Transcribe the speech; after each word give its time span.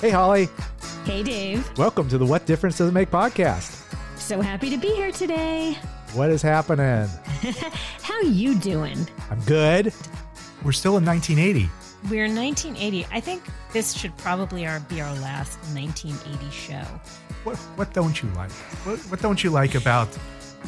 Hey, 0.00 0.10
Holly. 0.10 0.48
Hey, 1.04 1.22
Dave. 1.22 1.78
Welcome 1.78 2.08
to 2.10 2.18
the 2.18 2.26
What 2.26 2.44
Difference 2.46 2.76
Does 2.78 2.88
It 2.90 2.92
Make 2.92 3.10
podcast. 3.10 3.82
So 4.18 4.40
happy 4.40 4.68
to 4.70 4.76
be 4.76 4.88
here 4.88 5.10
today. 5.10 5.78
What 6.12 6.30
is 6.30 6.42
happening? 6.42 7.08
How 8.02 8.20
you 8.22 8.54
doing? 8.56 9.08
I'm 9.30 9.40
good. 9.42 9.94
We're 10.62 10.72
still 10.72 10.96
in 10.98 11.04
1980. 11.04 11.70
We're 12.10 12.26
1980. 12.26 13.06
I 13.12 13.20
think 13.20 13.42
this 13.72 13.94
should 13.94 14.16
probably 14.18 14.66
our, 14.66 14.80
be 14.80 15.00
our 15.00 15.14
last 15.20 15.58
1980 15.74 16.50
show. 16.50 16.84
What 17.44 17.56
what 17.76 17.92
don't 17.92 18.22
you 18.22 18.28
like? 18.30 18.50
What 18.84 18.98
what 19.10 19.20
don't 19.20 19.42
you 19.42 19.50
like 19.50 19.74
about? 19.74 20.08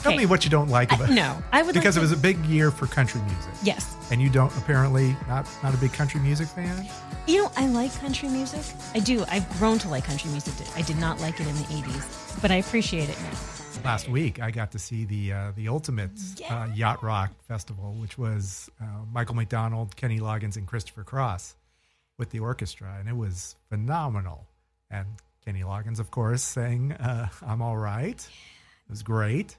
Tell 0.03 0.13
Okay. 0.13 0.19
me 0.19 0.27
what 0.27 0.45
you 0.45 0.51
don't 0.51 0.69
like 0.69 0.93
I- 0.93 0.97
about. 0.97 1.11
no, 1.11 1.43
I 1.53 1.63
would 1.63 1.75
like 1.75 1.75
because 1.75 1.95
to- 1.95 2.01
it 2.01 2.03
was 2.03 2.13
a 2.13 2.17
big 2.17 2.45
year 2.47 2.71
for 2.71 2.87
country 2.87 3.21
music. 3.23 3.51
Yes. 3.63 3.97
And 4.11 4.21
you 4.23 4.29
don't 4.29 4.55
apparently 4.57 5.17
not 5.29 5.49
not 5.63 5.75
a 5.75 5.77
big 5.79 5.93
country 5.93 6.21
music 6.21 6.49
fan. 6.49 6.87
You 7.27 7.43
know, 7.43 7.51
I 7.57 7.67
like 7.67 7.93
country 8.01 8.29
music. 8.29 8.63
I 8.95 9.01
do. 9.01 9.25
I've 9.29 9.49
grown 9.59 9.79
to 9.81 9.89
like 9.89 10.05
country 10.05 10.31
music. 10.31 10.55
I 10.77 10.83
did 10.83 10.97
not 10.99 11.21
like 11.21 11.41
it 11.41 11.47
in 11.49 11.57
the 11.57 11.65
80s, 11.65 12.41
but 12.41 12.51
I 12.53 12.57
appreciate 12.57 13.09
it 13.09 13.19
now. 13.21 13.39
Last 13.85 14.09
week, 14.09 14.41
I 14.41 14.51
got 14.51 14.71
to 14.73 14.79
see 14.79 15.05
the 15.05 15.33
uh, 15.33 15.53
the 15.57 15.69
ultimate 15.69 16.11
uh, 16.49 16.69
yacht 16.75 17.03
rock 17.03 17.31
festival, 17.49 17.95
which 18.01 18.17
was 18.19 18.71
uh, 18.81 18.85
Michael 19.13 19.35
McDonald, 19.35 19.97
Kenny 19.97 20.19
Loggins, 20.21 20.57
and 20.57 20.67
Christopher 20.67 21.05
Cross 21.05 21.57
with 22.19 22.31
the 22.31 22.41
orchestra, 22.41 22.97
and 22.99 23.09
it 23.09 23.17
was 23.17 23.55
phenomenal. 23.69 24.47
And 24.91 25.07
Kenny 25.45 25.63
Loggins, 25.63 25.99
of 26.01 26.11
course, 26.11 26.43
sang 26.43 26.93
uh, 26.93 27.29
"I'm 27.47 27.61
All 27.61 27.77
Right." 27.77 28.19
It 28.19 28.91
was 28.91 29.03
great. 29.03 29.57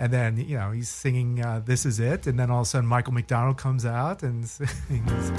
And 0.00 0.10
then 0.10 0.38
you 0.38 0.56
know 0.56 0.70
he's 0.70 0.88
singing 0.88 1.44
uh, 1.44 1.60
"This 1.62 1.84
Is 1.84 2.00
It," 2.00 2.26
and 2.26 2.38
then 2.38 2.50
all 2.50 2.62
of 2.62 2.66
a 2.66 2.70
sudden 2.70 2.88
Michael 2.88 3.12
McDonald 3.12 3.58
comes 3.58 3.84
out 3.84 4.22
and 4.22 4.48
sings. 4.48 5.30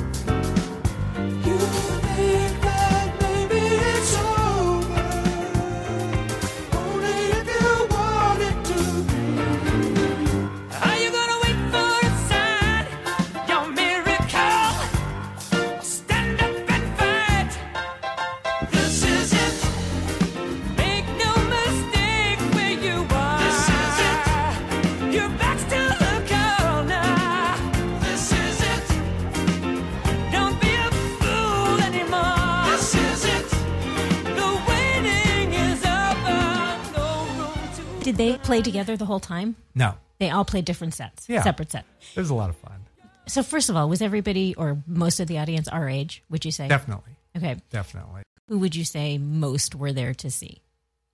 Did 38.11 38.17
they 38.17 38.37
play 38.39 38.61
together 38.61 38.97
the 38.97 39.05
whole 39.05 39.21
time? 39.21 39.55
No, 39.73 39.93
They 40.19 40.29
all 40.29 40.43
played 40.43 40.65
different 40.65 40.93
sets, 40.93 41.29
Yeah. 41.29 41.43
separate 41.43 41.71
set. 41.71 41.85
it 42.13 42.19
was 42.19 42.29
a 42.29 42.33
lot 42.35 42.49
of 42.49 42.57
fun. 42.57 42.85
So 43.25 43.41
first 43.41 43.69
of 43.69 43.77
all, 43.77 43.87
was 43.87 44.01
everybody 44.01 44.53
or 44.55 44.83
most 44.85 45.21
of 45.21 45.27
the 45.27 45.39
audience 45.39 45.69
our 45.69 45.87
age? 45.87 46.21
Would 46.29 46.43
you 46.43 46.51
say? 46.51 46.67
Definitely, 46.67 47.15
Okay. 47.37 47.55
definitely. 47.69 48.23
Who 48.49 48.59
would 48.59 48.75
you 48.75 48.83
say 48.83 49.17
most 49.17 49.75
were 49.75 49.93
there 49.93 50.13
to 50.15 50.29
see? 50.29 50.61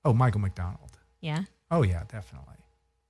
Oh, 0.04 0.12
Michael 0.12 0.42
McDonald. 0.42 0.98
Yeah. 1.22 1.44
Oh 1.70 1.84
yeah, 1.84 2.04
definitely. 2.12 2.56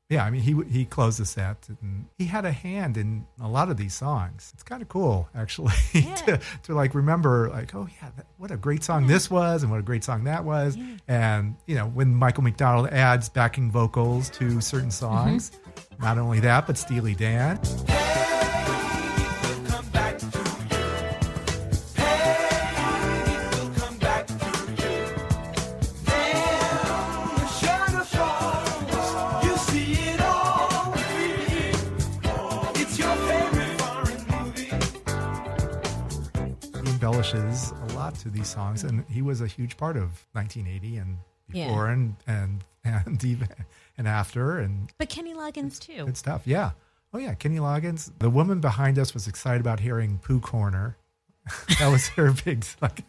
Yeah, 0.09 0.23
I 0.23 0.29
mean 0.29 0.41
he 0.41 0.55
he 0.69 0.85
closed 0.85 1.19
the 1.19 1.25
set 1.25 1.67
and 1.81 2.05
he 2.17 2.25
had 2.25 2.45
a 2.45 2.51
hand 2.51 2.95
in 2.95 3.25
a 3.41 3.49
lot 3.49 3.69
of 3.69 3.75
these 3.75 3.93
songs. 3.93 4.51
It's 4.53 4.63
kind 4.63 4.81
of 4.81 4.87
cool 4.87 5.27
actually 5.35 5.73
to, 5.93 6.39
to 6.63 6.73
like 6.73 6.95
remember 6.95 7.49
like 7.49 7.75
oh 7.75 7.89
yeah, 8.01 8.09
that, 8.15 8.25
what 8.37 8.49
a 8.49 8.57
great 8.57 8.83
song 8.83 9.07
this 9.07 9.29
was 9.29 9.63
and 9.63 9.71
what 9.71 9.81
a 9.81 9.83
great 9.83 10.05
song 10.05 10.23
that 10.23 10.45
was. 10.45 10.77
And 11.09 11.55
you 11.65 11.75
know 11.75 11.87
when 11.87 12.15
Michael 12.15 12.43
McDonald 12.43 12.87
adds 12.87 13.27
backing 13.27 13.69
vocals 13.69 14.29
to 14.31 14.61
certain 14.61 14.91
songs, 14.91 15.51
mm-hmm. 15.51 16.03
not 16.03 16.17
only 16.17 16.39
that 16.39 16.67
but 16.67 16.77
Steely 16.77 17.13
Dan. 17.13 17.59
He 17.65 18.36
a 37.33 37.85
lot 37.93 38.15
to 38.15 38.29
these 38.29 38.47
songs, 38.47 38.83
and 38.83 39.03
he 39.09 39.21
was 39.21 39.41
a 39.41 39.47
huge 39.47 39.77
part 39.77 39.97
of 39.97 40.25
1980 40.33 40.97
and 40.97 41.17
Yeah. 41.51 41.67
before 41.67 41.87
and 41.89 42.15
and 42.27 42.63
and 42.83 43.23
even 43.23 43.49
and 43.97 44.07
after 44.07 44.59
and 44.59 44.91
But 44.97 45.09
Kenny 45.09 45.33
Loggins 45.33 45.79
too. 45.79 46.05
good 46.05 46.17
stuff. 46.17 46.43
Yeah. 46.45 46.71
Oh 47.13 47.17
yeah, 47.19 47.33
Kenny 47.33 47.57
Loggins. 47.57 48.11
The 48.19 48.29
woman 48.29 48.59
behind 48.59 48.99
us 48.99 49.13
was 49.13 49.27
excited 49.27 49.61
about 49.61 49.79
hearing 49.79 50.19
Pooh 50.19 50.39
Corner. 50.39 50.97
that 51.79 51.87
was 51.89 52.07
her 52.09 52.31
big. 52.45 52.65
Like, 52.81 53.03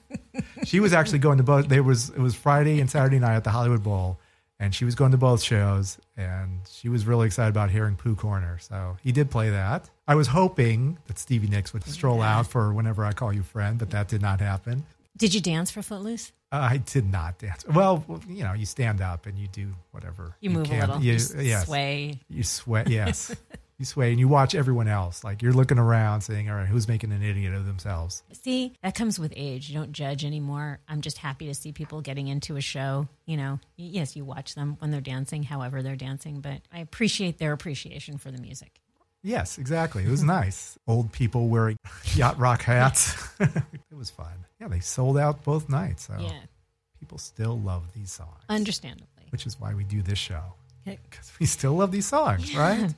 she 0.64 0.78
was 0.80 0.92
actually 0.92 1.18
going 1.18 1.38
to 1.38 1.44
both. 1.44 1.68
There 1.68 1.82
was 1.82 2.10
it 2.10 2.18
was 2.18 2.34
Friday 2.34 2.80
and 2.80 2.88
Saturday 2.90 3.18
night 3.18 3.34
at 3.36 3.44
the 3.44 3.50
Hollywood 3.50 3.82
Bowl, 3.82 4.18
and 4.60 4.74
she 4.74 4.84
was 4.84 4.94
going 4.94 5.12
to 5.12 5.16
both 5.19 5.42
shows, 5.42 5.98
and 6.16 6.60
she 6.69 6.88
was 6.88 7.06
really 7.06 7.26
excited 7.26 7.50
about 7.50 7.70
hearing 7.70 7.96
Pooh 7.96 8.16
Corner. 8.16 8.58
So 8.60 8.96
he 9.02 9.12
did 9.12 9.30
play 9.30 9.50
that. 9.50 9.88
I 10.06 10.14
was 10.14 10.28
hoping 10.28 10.98
that 11.06 11.19
Stevie 11.19 11.48
Nicks 11.48 11.72
would 11.72 11.84
stroll 11.84 12.22
out 12.22 12.46
for 12.46 12.72
whenever 12.72 13.04
I 13.04 13.12
call 13.12 13.32
you 13.32 13.42
friend, 13.42 13.78
but 13.78 13.91
that 13.91 14.08
did 14.08 14.22
not 14.22 14.41
happen. 14.41 14.84
Did 15.16 15.34
you 15.34 15.41
dance 15.41 15.70
for 15.70 15.82
Footloose? 15.82 16.32
Uh, 16.50 16.66
I 16.70 16.76
did 16.78 17.10
not 17.12 17.38
dance. 17.38 17.66
Well, 17.66 18.04
you 18.26 18.42
know, 18.42 18.54
you 18.54 18.64
stand 18.64 19.02
up 19.02 19.26
and 19.26 19.36
you 19.38 19.48
do 19.48 19.69
whatever 19.91 20.34
You 20.41 20.48
move 20.50 20.70
a 20.70 20.80
little. 20.80 21.02
You, 21.02 21.12
You 21.12 21.42
yes. 21.42 21.66
sway. 21.66 22.20
You 22.30 22.42
sweat, 22.42 22.88
yes. 22.88 23.34
you 23.78 23.84
sway 23.84 24.10
and 24.10 24.18
you 24.18 24.26
watch 24.26 24.54
everyone 24.54 24.88
else. 24.88 25.22
Like 25.22 25.40
you're 25.40 25.52
looking 25.52 25.78
around 25.78 26.22
saying, 26.22 26.50
all 26.50 26.56
right, 26.56 26.66
who's 26.66 26.88
making 26.88 27.12
an 27.12 27.22
idiot 27.22 27.54
of 27.54 27.64
themselves? 27.66 28.22
See, 28.32 28.72
that 28.82 28.94
comes 28.96 29.18
with 29.18 29.32
age. 29.36 29.68
You 29.70 29.76
don't 29.78 29.92
judge 29.92 30.24
anymore. 30.24 30.80
I'm 30.88 31.00
just 31.00 31.18
happy 31.18 31.46
to 31.46 31.54
see 31.54 31.70
people 31.72 32.00
getting 32.00 32.26
into 32.28 32.56
a 32.56 32.60
show. 32.60 33.06
You 33.26 33.36
know, 33.36 33.60
yes, 33.76 34.16
you 34.16 34.24
watch 34.24 34.54
them 34.56 34.76
when 34.80 34.90
they're 34.90 35.00
dancing, 35.00 35.44
however 35.44 35.82
they're 35.82 35.94
dancing, 35.96 36.40
but 36.40 36.60
I 36.72 36.80
appreciate 36.80 37.38
their 37.38 37.52
appreciation 37.52 38.18
for 38.18 38.30
the 38.32 38.40
music. 38.42 38.80
Yes, 39.22 39.58
exactly. 39.58 40.04
It 40.04 40.10
was 40.10 40.22
nice. 40.38 40.76
Old 40.88 41.12
people 41.12 41.48
wearing 41.48 41.76
yacht 42.14 42.38
rock 42.38 42.62
hats. 42.62 43.14
it 43.40 43.62
was 43.96 44.10
fun. 44.10 44.44
Yeah, 44.60 44.66
they 44.68 44.80
sold 44.80 45.16
out 45.16 45.44
both 45.44 45.68
nights. 45.68 46.06
So 46.08 46.14
Yeah, 46.18 46.32
people 46.98 47.19
still 47.19 47.56
love 47.58 47.84
these 47.94 48.10
songs, 48.10 48.42
understandably. 48.48 49.26
which 49.31 49.46
is 49.46 49.60
why 49.60 49.72
we 49.74 49.84
do 49.84 50.02
this 50.02 50.19
show. 50.19 50.42
Because 50.84 51.31
we 51.38 51.44
still 51.44 51.74
love 51.74 51.92
these 51.92 52.06
songs, 52.06 52.56
right? 52.56 52.92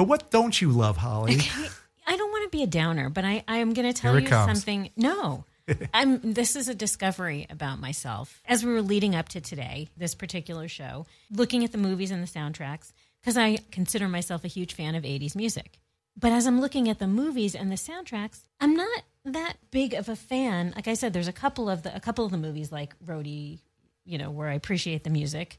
But 0.00 0.08
what 0.08 0.30
don't 0.30 0.58
you 0.58 0.70
love, 0.70 0.96
Holly? 0.96 1.40
I 2.06 2.16
don't 2.16 2.30
want 2.30 2.50
to 2.50 2.56
be 2.56 2.62
a 2.62 2.66
downer, 2.66 3.10
but 3.10 3.26
I, 3.26 3.44
I 3.46 3.58
am 3.58 3.74
going 3.74 3.86
to 3.86 3.92
tell 3.92 4.12
Here 4.12 4.20
it 4.20 4.22
you 4.22 4.28
comes. 4.30 4.50
something. 4.50 4.88
No, 4.96 5.44
I'm. 5.92 6.32
This 6.32 6.56
is 6.56 6.70
a 6.70 6.74
discovery 6.74 7.46
about 7.50 7.80
myself 7.80 8.40
as 8.46 8.64
we 8.64 8.72
were 8.72 8.80
leading 8.80 9.14
up 9.14 9.28
to 9.28 9.42
today, 9.42 9.88
this 9.98 10.14
particular 10.14 10.68
show, 10.68 11.04
looking 11.30 11.64
at 11.64 11.72
the 11.72 11.76
movies 11.76 12.10
and 12.10 12.22
the 12.22 12.26
soundtracks 12.26 12.94
because 13.20 13.36
I 13.36 13.58
consider 13.72 14.08
myself 14.08 14.42
a 14.42 14.48
huge 14.48 14.72
fan 14.72 14.94
of 14.94 15.04
'80s 15.04 15.36
music. 15.36 15.78
But 16.18 16.32
as 16.32 16.46
I'm 16.46 16.62
looking 16.62 16.88
at 16.88 16.98
the 16.98 17.06
movies 17.06 17.54
and 17.54 17.70
the 17.70 17.76
soundtracks, 17.76 18.46
I'm 18.58 18.72
not 18.72 19.02
that 19.26 19.56
big 19.70 19.92
of 19.92 20.08
a 20.08 20.16
fan. 20.16 20.72
Like 20.74 20.88
I 20.88 20.94
said, 20.94 21.12
there's 21.12 21.28
a 21.28 21.30
couple 21.30 21.68
of 21.68 21.82
the 21.82 21.94
a 21.94 22.00
couple 22.00 22.24
of 22.24 22.30
the 22.30 22.38
movies 22.38 22.72
like 22.72 22.98
Roadie, 23.04 23.58
you 24.06 24.16
know, 24.16 24.30
where 24.30 24.48
I 24.48 24.54
appreciate 24.54 25.04
the 25.04 25.10
music, 25.10 25.58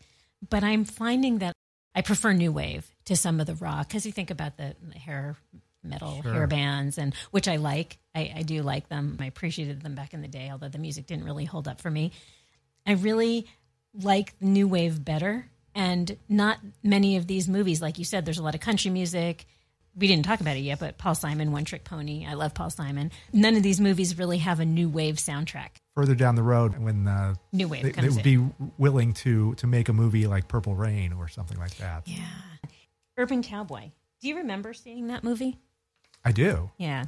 but 0.49 0.63
I'm 0.63 0.83
finding 0.83 1.37
that 1.37 1.53
I 1.93 2.01
prefer 2.01 2.33
new 2.33 2.51
wave 2.51 2.89
to 3.05 3.15
some 3.15 3.39
of 3.39 3.47
the 3.47 3.55
rock 3.55 3.87
because 3.87 4.05
you 4.05 4.11
think 4.11 4.31
about 4.31 4.57
the, 4.57 4.75
hair 4.97 5.35
metal 5.83 6.21
hair 6.21 6.45
bands 6.45 6.97
and 6.97 7.13
which 7.31 7.47
I 7.47 7.55
like. 7.55 7.97
I, 8.13 8.33
I 8.37 8.41
do 8.43 8.61
like 8.61 8.87
them. 8.87 9.17
I 9.19 9.25
appreciated 9.25 9.81
them 9.81 9.95
back 9.95 10.13
in 10.13 10.21
the 10.21 10.27
day, 10.27 10.49
although 10.51 10.69
the 10.69 10.77
music 10.77 11.07
didn't 11.07 11.25
really 11.25 11.45
hold 11.45 11.67
up 11.67 11.81
for 11.81 11.89
me. 11.89 12.11
I 12.85 12.93
really 12.93 13.47
like 13.93 14.35
new 14.39 14.67
wave 14.67 15.03
better. 15.03 15.47
And 15.73 16.17
not 16.27 16.59
many 16.83 17.17
of 17.17 17.27
these 17.27 17.47
movies, 17.47 17.81
like 17.81 17.97
you 17.97 18.05
said, 18.05 18.25
there's 18.25 18.37
a 18.37 18.43
lot 18.43 18.55
of 18.55 18.61
country 18.61 18.91
music. 18.91 19.45
We 19.95 20.07
didn't 20.07 20.25
talk 20.25 20.39
about 20.39 20.55
it 20.55 20.61
yet, 20.61 20.79
but 20.79 20.97
Paul 20.97 21.15
Simon, 21.15 21.51
One 21.51 21.65
Trick 21.65 21.83
Pony. 21.83 22.25
I 22.25 22.33
love 22.35 22.53
Paul 22.53 22.69
Simon. 22.69 23.11
None 23.33 23.55
of 23.55 23.63
these 23.63 23.81
movies 23.81 24.17
really 24.17 24.37
have 24.37 24.59
a 24.61 24.65
new 24.65 24.87
wave 24.87 25.15
soundtrack. 25.15 25.69
Further 25.95 26.15
down 26.15 26.35
the 26.35 26.43
road, 26.43 26.77
when 26.79 27.07
uh, 27.07 27.35
New 27.51 27.67
wave 27.67 27.83
they, 27.83 27.91
they 27.91 28.07
would 28.07 28.25
in. 28.25 28.47
be 28.47 28.69
willing 28.77 29.13
to 29.15 29.53
to 29.55 29.67
make 29.67 29.89
a 29.89 29.93
movie 29.93 30.27
like 30.27 30.47
Purple 30.47 30.75
Rain 30.75 31.11
or 31.11 31.27
something 31.27 31.57
like 31.57 31.75
that. 31.77 32.07
Yeah. 32.07 32.23
Urban 33.17 33.43
Cowboy. 33.43 33.91
Do 34.21 34.27
you 34.29 34.37
remember 34.37 34.73
seeing 34.73 35.07
that 35.07 35.23
movie? 35.23 35.59
I 36.23 36.31
do. 36.31 36.71
Yeah. 36.77 37.05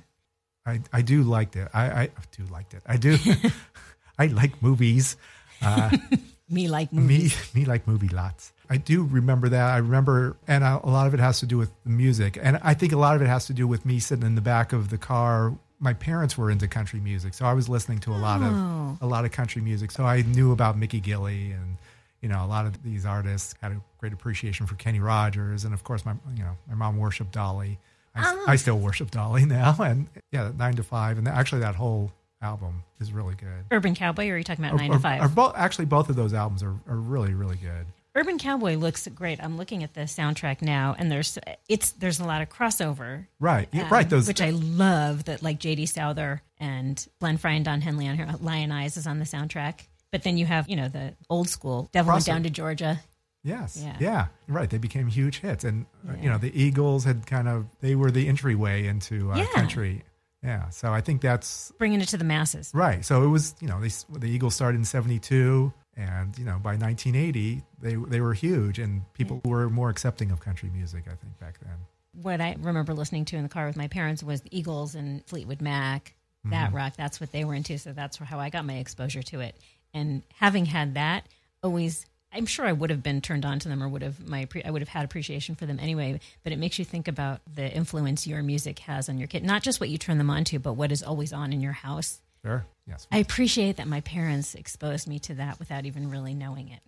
I, 0.66 0.82
I 0.92 1.02
do 1.02 1.24
liked 1.24 1.56
it. 1.56 1.70
I, 1.74 2.04
I 2.04 2.10
do 2.32 2.44
liked 2.52 2.74
it. 2.74 2.82
I 2.86 2.98
do. 2.98 3.18
I 4.20 4.28
like 4.28 4.62
movies. 4.62 5.16
Uh, 5.62 5.96
Me 6.50 6.68
like 6.68 6.92
movies. 6.92 7.36
Me, 7.54 7.62
me 7.62 7.66
like 7.66 7.88
movie 7.88 8.10
lots. 8.10 8.52
I 8.74 8.78
do 8.78 9.04
remember 9.04 9.50
that. 9.50 9.70
I 9.70 9.78
remember, 9.78 10.36
and 10.48 10.64
a 10.64 10.80
a 10.84 10.90
lot 10.90 11.06
of 11.06 11.14
it 11.14 11.20
has 11.20 11.40
to 11.42 11.46
do 11.46 11.58
with 11.60 11.72
the 11.84 11.92
music, 11.92 12.40
and 12.42 12.60
I 12.64 12.74
think 12.74 12.92
a 12.92 12.98
lot 12.98 13.16
of 13.16 13.22
it 13.22 13.28
has 13.28 13.46
to 13.48 13.54
do 13.54 13.68
with 13.68 13.86
me 13.86 14.00
sitting 14.00 14.26
in 14.26 14.34
the 14.34 14.42
back 14.42 14.74
of 14.74 14.90
the 14.90 14.98
car. 14.98 15.54
My 15.80 15.94
parents 15.94 16.38
were 16.38 16.50
into 16.50 16.68
country 16.68 17.00
music, 17.00 17.34
so 17.36 17.46
I 17.46 17.54
was 17.54 17.70
listening 17.70 18.00
to 18.00 18.12
a 18.14 18.18
lot 18.18 18.42
Oh. 18.42 18.98
of 19.00 19.02
a 19.02 19.06
lot 19.06 19.26
of 19.26 19.32
country 19.32 19.62
music. 19.62 19.92
So 19.92 20.06
I 20.06 20.24
knew 20.24 20.52
about 20.52 20.78
Mickey 20.78 21.00
Gilley, 21.02 21.52
and 21.54 21.78
you 22.22 22.30
know, 22.30 22.44
a 22.44 22.48
lot 22.48 22.66
of 22.66 22.82
these 22.84 23.06
artists 23.06 23.54
had 23.62 23.74
a 23.74 23.82
great 24.00 24.14
appreciation 24.14 24.66
for 24.66 24.74
Kenny 24.76 25.00
Rogers, 25.00 25.66
and 25.66 25.74
of 25.74 25.84
course, 25.84 26.04
my 26.06 26.14
you 26.36 26.44
know, 26.44 26.58
my 26.68 26.74
mom 26.76 26.98
worshipped 26.98 27.32
Dolly. 27.32 27.78
I, 28.16 28.22
Oh. 28.34 28.46
I 28.48 28.56
still 28.56 28.80
worship 28.80 29.12
Dolly 29.12 29.46
now, 29.60 29.76
and 29.80 30.08
yeah, 30.32 30.52
nine 30.58 30.76
to 30.78 30.84
five, 30.84 31.18
and 31.20 31.28
actually 31.28 31.62
that 31.62 31.76
whole 31.76 32.12
album 32.42 32.84
is 33.00 33.12
really 33.12 33.36
good. 33.36 33.66
Urban 33.72 33.94
Cowboy, 33.94 34.30
or 34.30 34.34
are 34.34 34.38
you 34.40 34.44
talking 34.44 34.66
about 34.66 34.78
Nine 34.78 34.90
Or- 34.92 34.96
to 34.96 35.00
Five? 35.00 35.22
or 35.22 35.28
both, 35.30 35.54
actually, 35.56 35.86
both 35.86 36.10
of 36.10 36.16
those 36.16 36.34
albums 36.34 36.62
are, 36.64 36.76
are 36.88 36.96
really, 36.98 37.34
really 37.34 37.56
good. 37.58 37.86
Urban 38.16 38.38
Cowboy 38.38 38.76
looks 38.76 39.08
great. 39.08 39.44
I'm 39.44 39.58
looking 39.58 39.84
at 39.84 39.94
the 39.96 40.02
soundtrack 40.02 40.62
now, 40.62 40.96
and 40.98 41.12
there's 41.12 41.38
it's 41.68 41.92
there's 41.94 42.20
a 42.20 42.26
lot 42.26 42.42
of 42.44 42.50
crossover. 42.50 43.26
Right, 43.40 43.68
yeah, 43.72 43.84
um, 43.84 43.90
right. 43.90 44.08
Those, 44.10 44.28
which 44.28 44.42
I 44.42 44.52
love 44.52 45.26
that 45.26 45.42
like 45.42 45.60
J.D. 45.60 45.88
Souther 45.88 46.42
and 46.60 47.06
Glenn 47.20 47.38
Frey 47.38 47.56
and 47.56 47.66
Don 47.66 47.82
Henley 47.82 48.08
on 48.08 48.18
her 48.18 48.38
Lyin' 48.40 48.72
Eyes 48.72 48.98
is 48.98 49.08
on 49.08 49.18
the 49.20 49.26
soundtrack. 49.26 49.88
But 50.12 50.22
then 50.24 50.38
you 50.38 50.46
have 50.46 50.70
you 50.70 50.76
know 50.76 50.90
the 50.90 51.16
old 51.30 51.50
school 51.50 51.90
Devil 51.92 52.14
Went 52.14 52.26
Down 52.26 52.44
to 52.44 52.52
Georgia. 52.52 53.00
yes, 53.44 53.82
yeah. 53.84 53.98
yeah. 54.00 54.26
right. 54.48 54.70
They 54.70 54.78
became 54.78 55.08
huge 55.08 55.40
hits, 55.40 55.64
and 55.64 55.88
uh, 56.08 56.14
you 56.22 56.30
know, 56.30 56.38
the 56.38 56.52
Eagles 56.60 57.04
had 57.06 57.26
kind 57.26 57.48
of 57.48 57.66
they 57.82 57.96
were 57.96 58.12
the 58.12 58.28
entryway 58.28 58.86
into 58.86 59.32
uh, 59.32 59.38
Yeah. 59.38 59.48
country. 59.56 60.04
Yeah, 60.44 60.70
so 60.70 60.92
I 60.92 61.00
think 61.02 61.22
that's 61.22 61.72
bringing 61.80 62.02
it 62.02 62.10
to 62.10 62.18
the 62.18 62.26
masses. 62.26 62.70
right. 62.76 63.04
So 63.06 63.24
it 63.24 63.28
was, 63.28 63.56
you 63.62 63.68
know, 63.70 63.80
they, 63.80 63.88
the 64.20 64.28
Eagles 64.28 64.54
started 64.54 64.78
in 64.78 64.84
'72, 64.86 65.72
and 65.96 66.38
you 66.38 66.46
know, 66.46 66.60
by 66.62 66.76
1980, 66.76 67.62
they 67.82 67.96
they 67.96 68.22
were 68.22 68.34
huge, 68.34 68.80
and 68.80 69.02
people 69.14 69.42
were 69.46 69.70
more 69.70 69.90
accepting 69.90 70.32
of 70.32 70.40
country 70.40 70.70
music. 70.74 71.04
I 71.08 71.16
think 71.16 71.38
back 71.40 71.60
then. 71.62 71.76
What 72.22 72.42
I 72.42 72.56
remember 72.60 72.94
listening 72.94 73.26
to 73.26 73.38
in 73.38 73.44
the 73.44 73.50
car 73.50 73.66
with 73.66 73.76
my 73.76 73.88
parents 73.88 74.22
was 74.24 74.42
the 74.42 74.56
Eagles 74.56 74.94
and 74.96 75.26
Fleetwood 75.26 75.62
Mac, 75.62 76.14
that 76.46 76.68
Mm-hmm. 76.68 76.76
rock. 76.76 76.94
That's 76.96 77.20
what 77.20 77.32
they 77.32 77.44
were 77.44 77.56
into. 77.56 77.78
So 77.78 77.92
that's 77.94 78.18
how 78.18 78.40
I 78.40 78.50
got 78.50 78.66
my 78.66 78.76
exposure 78.76 79.24
to 79.24 79.40
it. 79.40 79.56
And 79.94 80.24
having 80.36 80.66
had 80.66 80.96
that, 80.96 81.26
always, 81.64 82.06
I'm 82.32 82.46
sure 82.46 82.66
I 82.66 82.72
would 82.72 82.90
have 82.90 83.02
been 83.04 83.22
turned 83.22 83.46
on 83.46 83.60
to 83.60 83.70
them 83.70 83.82
or 83.82 83.88
would 83.88 84.02
have 84.02 84.20
my 84.28 84.48
I 84.66 84.72
would 84.72 84.82
have 84.82 84.90
had 84.90 85.06
appreciation 85.06 85.56
for 85.56 85.66
them 85.66 85.80
anyway. 85.80 86.20
But 86.44 86.54
it 86.54 86.60
makes 86.60 86.78
you 86.80 86.86
think 86.86 87.08
about 87.08 87.42
the 87.54 87.72
influence 87.72 88.28
your 88.28 88.44
music 88.44 88.80
has 88.80 89.10
on 89.10 89.18
your 89.18 89.28
kid, 89.28 89.44
not 89.44 89.64
just 89.64 89.80
what 89.80 89.90
you 89.90 89.98
turn 89.98 90.18
them 90.18 90.30
on 90.30 90.44
to, 90.46 90.60
but 90.60 90.74
what 90.74 90.92
is 90.92 91.02
always 91.04 91.32
on 91.34 91.54
in 91.54 91.62
your 91.62 91.72
house. 91.74 92.20
Sure. 92.46 92.66
Yes. 92.88 93.08
I 93.12 93.20
appreciate 93.20 93.78
that 93.78 93.88
my 93.88 94.02
parents 94.02 94.56
exposed 94.56 95.08
me 95.08 95.20
to 95.20 95.36
that 95.36 95.60
without 95.60 95.86
even 95.86 96.10
really 96.10 96.34
knowing 96.34 96.70
it. 96.70 96.82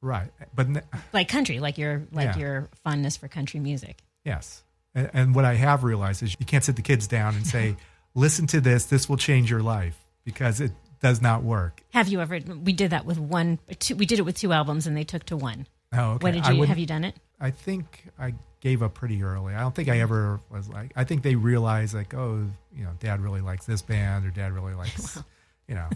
right. 0.00 0.30
But 0.54 0.66
n- 0.68 0.82
Like 1.12 1.28
country, 1.28 1.58
like 1.60 1.76
your 1.78 2.02
like 2.12 2.36
Yeah. 2.36 2.38
your 2.38 2.68
fondness 2.84 3.16
for 3.16 3.28
country 3.28 3.60
music. 3.60 3.98
Yes. 4.24 4.62
And, 4.94 5.10
and 5.12 5.34
what 5.34 5.44
I 5.44 5.54
have 5.54 5.84
realized 5.84 6.22
is 6.22 6.34
you 6.38 6.46
can't 6.46 6.64
sit 6.64 6.76
the 6.76 6.82
kids 6.82 7.06
down 7.06 7.34
and 7.34 7.46
say, 7.46 7.76
listen 8.14 8.46
to 8.48 8.60
this, 8.60 8.86
this 8.86 9.08
will 9.08 9.18
change 9.18 9.50
your 9.50 9.62
life 9.62 9.98
because 10.24 10.60
it 10.60 10.72
does 11.00 11.20
not 11.20 11.42
work. 11.42 11.82
Have 11.92 12.08
you 12.08 12.20
ever? 12.22 12.38
We 12.40 12.72
did 12.72 12.90
that 12.90 13.04
with 13.04 13.18
one. 13.18 13.58
Two, 13.78 13.96
we 13.96 14.06
did 14.06 14.18
it 14.18 14.22
with 14.22 14.38
two 14.38 14.52
albums, 14.52 14.86
and 14.86 14.96
they 14.96 15.04
took 15.04 15.24
to 15.26 15.36
one. 15.36 15.66
Oh, 15.92 16.12
okay. 16.12 16.22
What 16.24 16.32
did 16.32 16.46
you? 16.46 16.62
Have 16.62 16.78
you 16.78 16.86
done 16.86 17.04
it? 17.04 17.14
I 17.38 17.50
think 17.50 18.04
I 18.18 18.32
gave 18.60 18.82
up 18.82 18.94
pretty 18.94 19.22
early. 19.22 19.54
I 19.54 19.60
don't 19.60 19.74
think 19.74 19.88
I 19.88 20.00
ever 20.00 20.40
was 20.50 20.68
like, 20.68 20.92
I 20.96 21.04
think 21.04 21.22
they 21.22 21.34
realized 21.34 21.94
like, 21.94 22.14
oh, 22.14 22.44
you 22.74 22.84
know, 22.84 22.90
dad 23.00 23.20
really 23.20 23.40
likes 23.40 23.66
this 23.66 23.82
band 23.82 24.26
or 24.26 24.30
dad 24.30 24.52
really 24.52 24.74
likes, 24.74 25.18
you 25.68 25.74
know, 25.74 25.88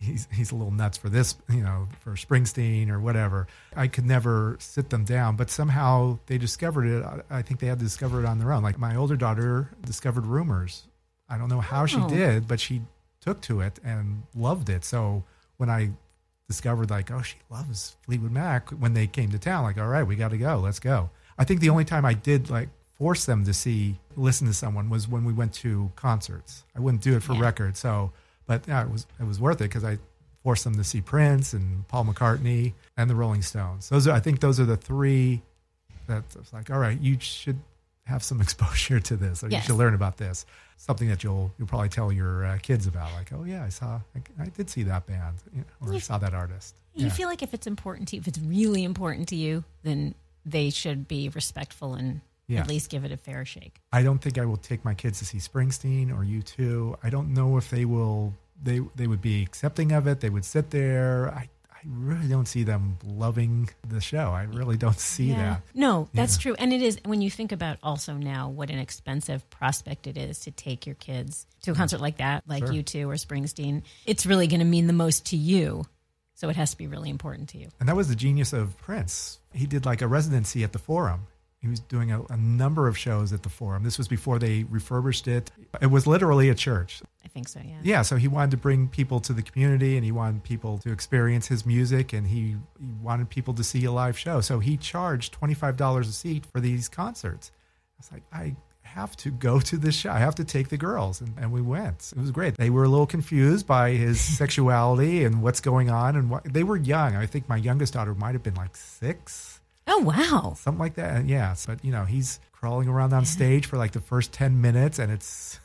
he's, 0.00 0.26
he's 0.32 0.50
a 0.50 0.54
little 0.54 0.72
nuts 0.72 0.98
for 0.98 1.08
this, 1.08 1.36
you 1.48 1.62
know, 1.62 1.88
for 2.00 2.12
Springsteen 2.12 2.88
or 2.90 2.98
whatever. 3.00 3.46
I 3.76 3.86
could 3.88 4.06
never 4.06 4.56
sit 4.60 4.90
them 4.90 5.04
down, 5.04 5.36
but 5.36 5.50
somehow 5.50 6.18
they 6.26 6.38
discovered 6.38 6.86
it. 6.86 7.04
I- 7.04 7.38
I 7.38 7.42
think 7.42 7.60
they 7.60 7.66
had 7.68 7.78
to 7.78 7.84
discover 7.84 8.20
it 8.20 8.26
on 8.26 8.38
their 8.38 8.52
own. 8.52 8.62
Like 8.62 8.78
my 8.78 8.96
older 8.96 9.16
daughter 9.16 9.70
discovered 9.84 10.26
Rumors. 10.26 10.84
I 11.28 11.38
don't 11.38 11.48
know 11.48 11.60
how 11.60 11.86
she 11.86 11.98
Oh. 11.98 12.08
did, 12.08 12.48
but 12.48 12.60
she 12.60 12.82
took 13.20 13.40
to 13.42 13.60
it 13.60 13.78
and 13.84 14.22
loved 14.34 14.68
it. 14.68 14.84
So 14.84 15.24
when 15.56 15.70
I 15.70 15.90
discovered 16.48 16.90
like, 16.90 17.10
oh, 17.10 17.22
she 17.22 17.36
loves 17.50 17.96
Fleetwood 18.02 18.32
Mac 18.32 18.70
when 18.70 18.94
they 18.94 19.06
came 19.06 19.30
to 19.30 19.38
town. 19.38 19.62
Like, 19.64 19.78
all 19.78 19.86
right, 19.86 20.02
we 20.02 20.16
got 20.16 20.32
to 20.32 20.36
go. 20.38 20.58
Let's 20.58 20.80
go. 20.80 21.08
I 21.38 21.44
think 21.44 21.60
the 21.60 21.70
only 21.70 21.84
time 21.84 22.04
I 22.04 22.14
did 22.14 22.50
like 22.50 22.68
force 22.98 23.24
them 23.24 23.44
to 23.44 23.54
see, 23.54 23.98
listen 24.16 24.46
to 24.46 24.54
someone 24.54 24.88
was 24.90 25.08
when 25.08 25.24
we 25.24 25.32
went 25.32 25.52
to 25.54 25.90
concerts. 25.96 26.64
I 26.76 26.80
wouldn't 26.80 27.02
do 27.02 27.16
it 27.16 27.22
for 27.22 27.32
Yeah. 27.34 27.40
record. 27.40 27.76
So, 27.76 28.12
but 28.46 28.66
yeah, 28.68 28.82
it 28.82 28.90
was 28.90 29.06
it 29.20 29.24
was 29.26 29.40
worth 29.40 29.60
it 29.60 29.64
because 29.64 29.84
I 29.84 29.98
forced 30.42 30.64
them 30.64 30.74
to 30.76 30.84
see 30.84 31.00
Prince 31.00 31.52
and 31.52 31.86
Paul 31.88 32.04
McCartney 32.04 32.72
and 32.96 33.08
the 33.08 33.14
Rolling 33.14 33.42
Stones. 33.42 33.88
Those 33.88 34.08
are, 34.08 34.12
I 34.12 34.20
think 34.20 34.40
those 34.40 34.58
are 34.58 34.64
the 34.64 34.76
three 34.76 35.40
that 36.08 36.24
it's 36.36 36.52
like, 36.52 36.68
all 36.70 36.78
right, 36.80 37.00
you 37.00 37.16
should 37.20 37.60
have 38.06 38.22
some 38.24 38.40
exposure 38.46 38.98
to 39.00 39.16
this, 39.16 39.42
or 39.44 39.48
Yes. 39.48 39.62
you 39.62 39.66
should 39.68 39.78
learn 39.78 39.94
about 39.94 40.16
this. 40.16 40.44
Something 40.76 41.08
that 41.08 41.22
you'll 41.22 41.52
you'll 41.58 41.68
probably 41.68 41.88
tell 41.88 42.10
your 42.12 42.44
uh, 42.44 42.58
kids 42.58 42.88
about, 42.88 43.12
like, 43.12 43.32
oh 43.32 43.44
yeah, 43.44 43.64
I 43.64 43.68
saw, 43.68 44.00
I, 44.16 44.42
I 44.42 44.46
did 44.46 44.68
see 44.68 44.82
that 44.82 45.06
band, 45.06 45.36
you 45.54 45.60
know, 45.60 45.88
or 45.88 45.94
I 45.94 45.98
saw 45.98 46.18
that 46.18 46.34
artist. 46.34 46.74
You 46.94 47.06
Yeah. 47.06 47.12
feel 47.12 47.28
like 47.28 47.42
if 47.42 47.54
it's 47.54 47.68
important 47.68 48.08
to 48.08 48.16
you, 48.16 48.20
if 48.20 48.26
it's 48.26 48.40
really 48.40 48.82
important 48.82 49.28
to 49.28 49.36
you, 49.36 49.62
then 49.84 50.16
they 50.44 50.70
should 50.70 51.06
be 51.08 51.28
respectful 51.28 51.94
and 51.94 52.20
Yeah. 52.48 52.60
at 52.60 52.68
least 52.68 52.90
give 52.90 53.04
it 53.04 53.12
a 53.12 53.16
fair 53.16 53.44
shake. 53.44 53.80
I 53.92 54.02
don't 54.02 54.18
think 54.18 54.36
I 54.38 54.44
will 54.44 54.56
take 54.56 54.84
my 54.84 54.94
kids 54.94 55.18
to 55.20 55.24
see 55.24 55.38
Springsteen 55.38 56.10
or 56.10 56.24
U2. 56.24 56.96
I 57.02 57.08
don't 57.10 57.32
know 57.32 57.56
if 57.56 57.70
they 57.70 57.84
will. 57.84 58.34
They 58.62 58.80
they 58.96 59.06
would 59.06 59.22
be 59.22 59.42
accepting 59.42 59.92
of 59.92 60.06
it. 60.06 60.20
They 60.20 60.30
would 60.30 60.44
sit 60.44 60.70
there. 60.70 61.30
I 61.32 61.48
I 61.74 61.88
really 61.88 62.28
don't 62.28 62.46
see 62.46 62.62
them 62.62 62.96
loving 63.04 63.68
the 63.88 64.00
show. 64.00 64.30
I 64.30 64.44
really 64.44 64.76
don't 64.76 65.00
see 65.00 65.32
that. 65.32 65.62
No, 65.74 66.08
that's 66.14 66.36
Yeah. 66.36 66.42
true. 66.42 66.54
And 66.60 66.72
it 66.72 66.80
is 66.80 67.00
when 67.04 67.20
you 67.22 67.28
think 67.30 67.50
about 67.50 67.78
also 67.82 68.14
now 68.14 68.48
what 68.50 68.70
an 68.70 68.78
expensive 68.78 69.48
prospect 69.50 70.06
it 70.06 70.16
is 70.16 70.38
to 70.40 70.52
take 70.52 70.86
your 70.86 70.94
kids 70.94 71.44
to 71.62 71.72
a 71.72 71.74
concert 71.74 72.00
like 72.00 72.18
that, 72.18 72.44
like 72.46 72.64
Sure. 72.64 72.72
U2 72.72 73.08
or 73.08 73.14
Springsteen. 73.14 73.82
It's 74.06 74.26
really 74.26 74.46
going 74.46 74.60
to 74.60 74.66
mean 74.66 74.86
the 74.86 74.92
most 74.92 75.26
to 75.26 75.36
you. 75.36 75.84
So 76.42 76.48
it 76.48 76.56
has 76.56 76.72
to 76.72 76.76
be 76.76 76.88
really 76.88 77.08
important 77.08 77.50
to 77.50 77.58
you. 77.58 77.68
And 77.78 77.88
that 77.88 77.94
was 77.94 78.08
the 78.08 78.16
genius 78.16 78.52
of 78.52 78.76
Prince. 78.78 79.38
He 79.52 79.64
did 79.64 79.86
like 79.86 80.02
a 80.02 80.08
residency 80.08 80.64
at 80.64 80.72
the 80.72 80.78
Forum. 80.80 81.28
He 81.60 81.68
was 81.68 81.78
doing 81.78 82.10
a, 82.10 82.20
a 82.30 82.36
number 82.36 82.88
of 82.88 82.98
shows 82.98 83.32
at 83.32 83.44
the 83.44 83.48
Forum. 83.48 83.84
This 83.84 83.96
was 83.96 84.08
before 84.08 84.40
they 84.40 84.64
refurbished 84.64 85.28
it. 85.28 85.52
It 85.80 85.86
was 85.86 86.04
literally 86.04 86.48
a 86.48 86.56
church. 86.56 87.00
I 87.24 87.28
think 87.28 87.46
so, 87.46 87.60
yeah. 87.64 87.76
Yeah, 87.84 88.02
so 88.02 88.16
he 88.16 88.26
wanted 88.26 88.50
to 88.50 88.56
bring 88.56 88.88
people 88.88 89.20
to 89.20 89.32
the 89.32 89.42
community 89.42 89.94
and 89.94 90.04
he 90.04 90.10
wanted 90.10 90.42
people 90.42 90.78
to 90.78 90.90
experience 90.90 91.46
his 91.46 91.64
music 91.64 92.12
and 92.12 92.26
he, 92.26 92.56
he 92.80 92.92
wanted 93.00 93.30
people 93.30 93.54
to 93.54 93.62
see 93.62 93.84
a 93.84 93.92
live 93.92 94.18
show. 94.18 94.40
So 94.40 94.58
he 94.58 94.76
charged 94.76 95.38
$25 95.40 96.00
a 96.00 96.04
seat 96.06 96.44
for 96.46 96.58
these 96.58 96.88
concerts. 96.88 97.52
I 97.54 97.94
was 97.98 98.10
like, 98.10 98.22
I 98.32 98.56
have 98.94 99.16
to 99.18 99.30
go 99.30 99.60
to 99.60 99.76
this 99.76 99.94
show. 99.94 100.10
I 100.10 100.18
have 100.18 100.34
to 100.36 100.44
take 100.44 100.68
the 100.68 100.76
girls. 100.76 101.20
And, 101.20 101.34
and 101.38 101.52
we 101.52 101.60
went. 101.60 102.12
It 102.16 102.20
was 102.20 102.30
great. 102.30 102.56
They 102.56 102.70
were 102.70 102.84
a 102.84 102.88
little 102.88 103.06
confused 103.06 103.66
by 103.66 103.90
his 103.92 104.20
sexuality 104.38 105.24
and 105.24 105.42
what's 105.42 105.60
going 105.60 105.90
on. 105.90 106.16
And 106.16 106.30
what, 106.30 106.44
they 106.44 106.62
were 106.62 106.76
young. 106.76 107.16
I 107.16 107.26
think 107.26 107.48
my 107.48 107.56
youngest 107.56 107.94
daughter 107.94 108.14
might 108.14 108.32
have 108.32 108.42
been 108.42 108.54
like 108.54 108.76
six 108.76 109.60
Oh, 109.86 109.98
wow. 109.98 110.54
something 110.58 110.78
like 110.78 110.94
that. 110.94 111.16
And 111.16 111.28
yes, 111.28 111.66
but 111.66 111.84
you 111.84 111.90
know, 111.92 112.04
he's 112.04 112.38
crawling 112.52 112.88
around 112.88 113.12
on 113.12 113.24
stage 113.24 113.66
for 113.66 113.76
like 113.76 113.92
the 113.92 114.00
first 114.00 114.32
10 114.32 114.60
minutes 114.60 114.98
and 114.98 115.10
it's 115.10 115.58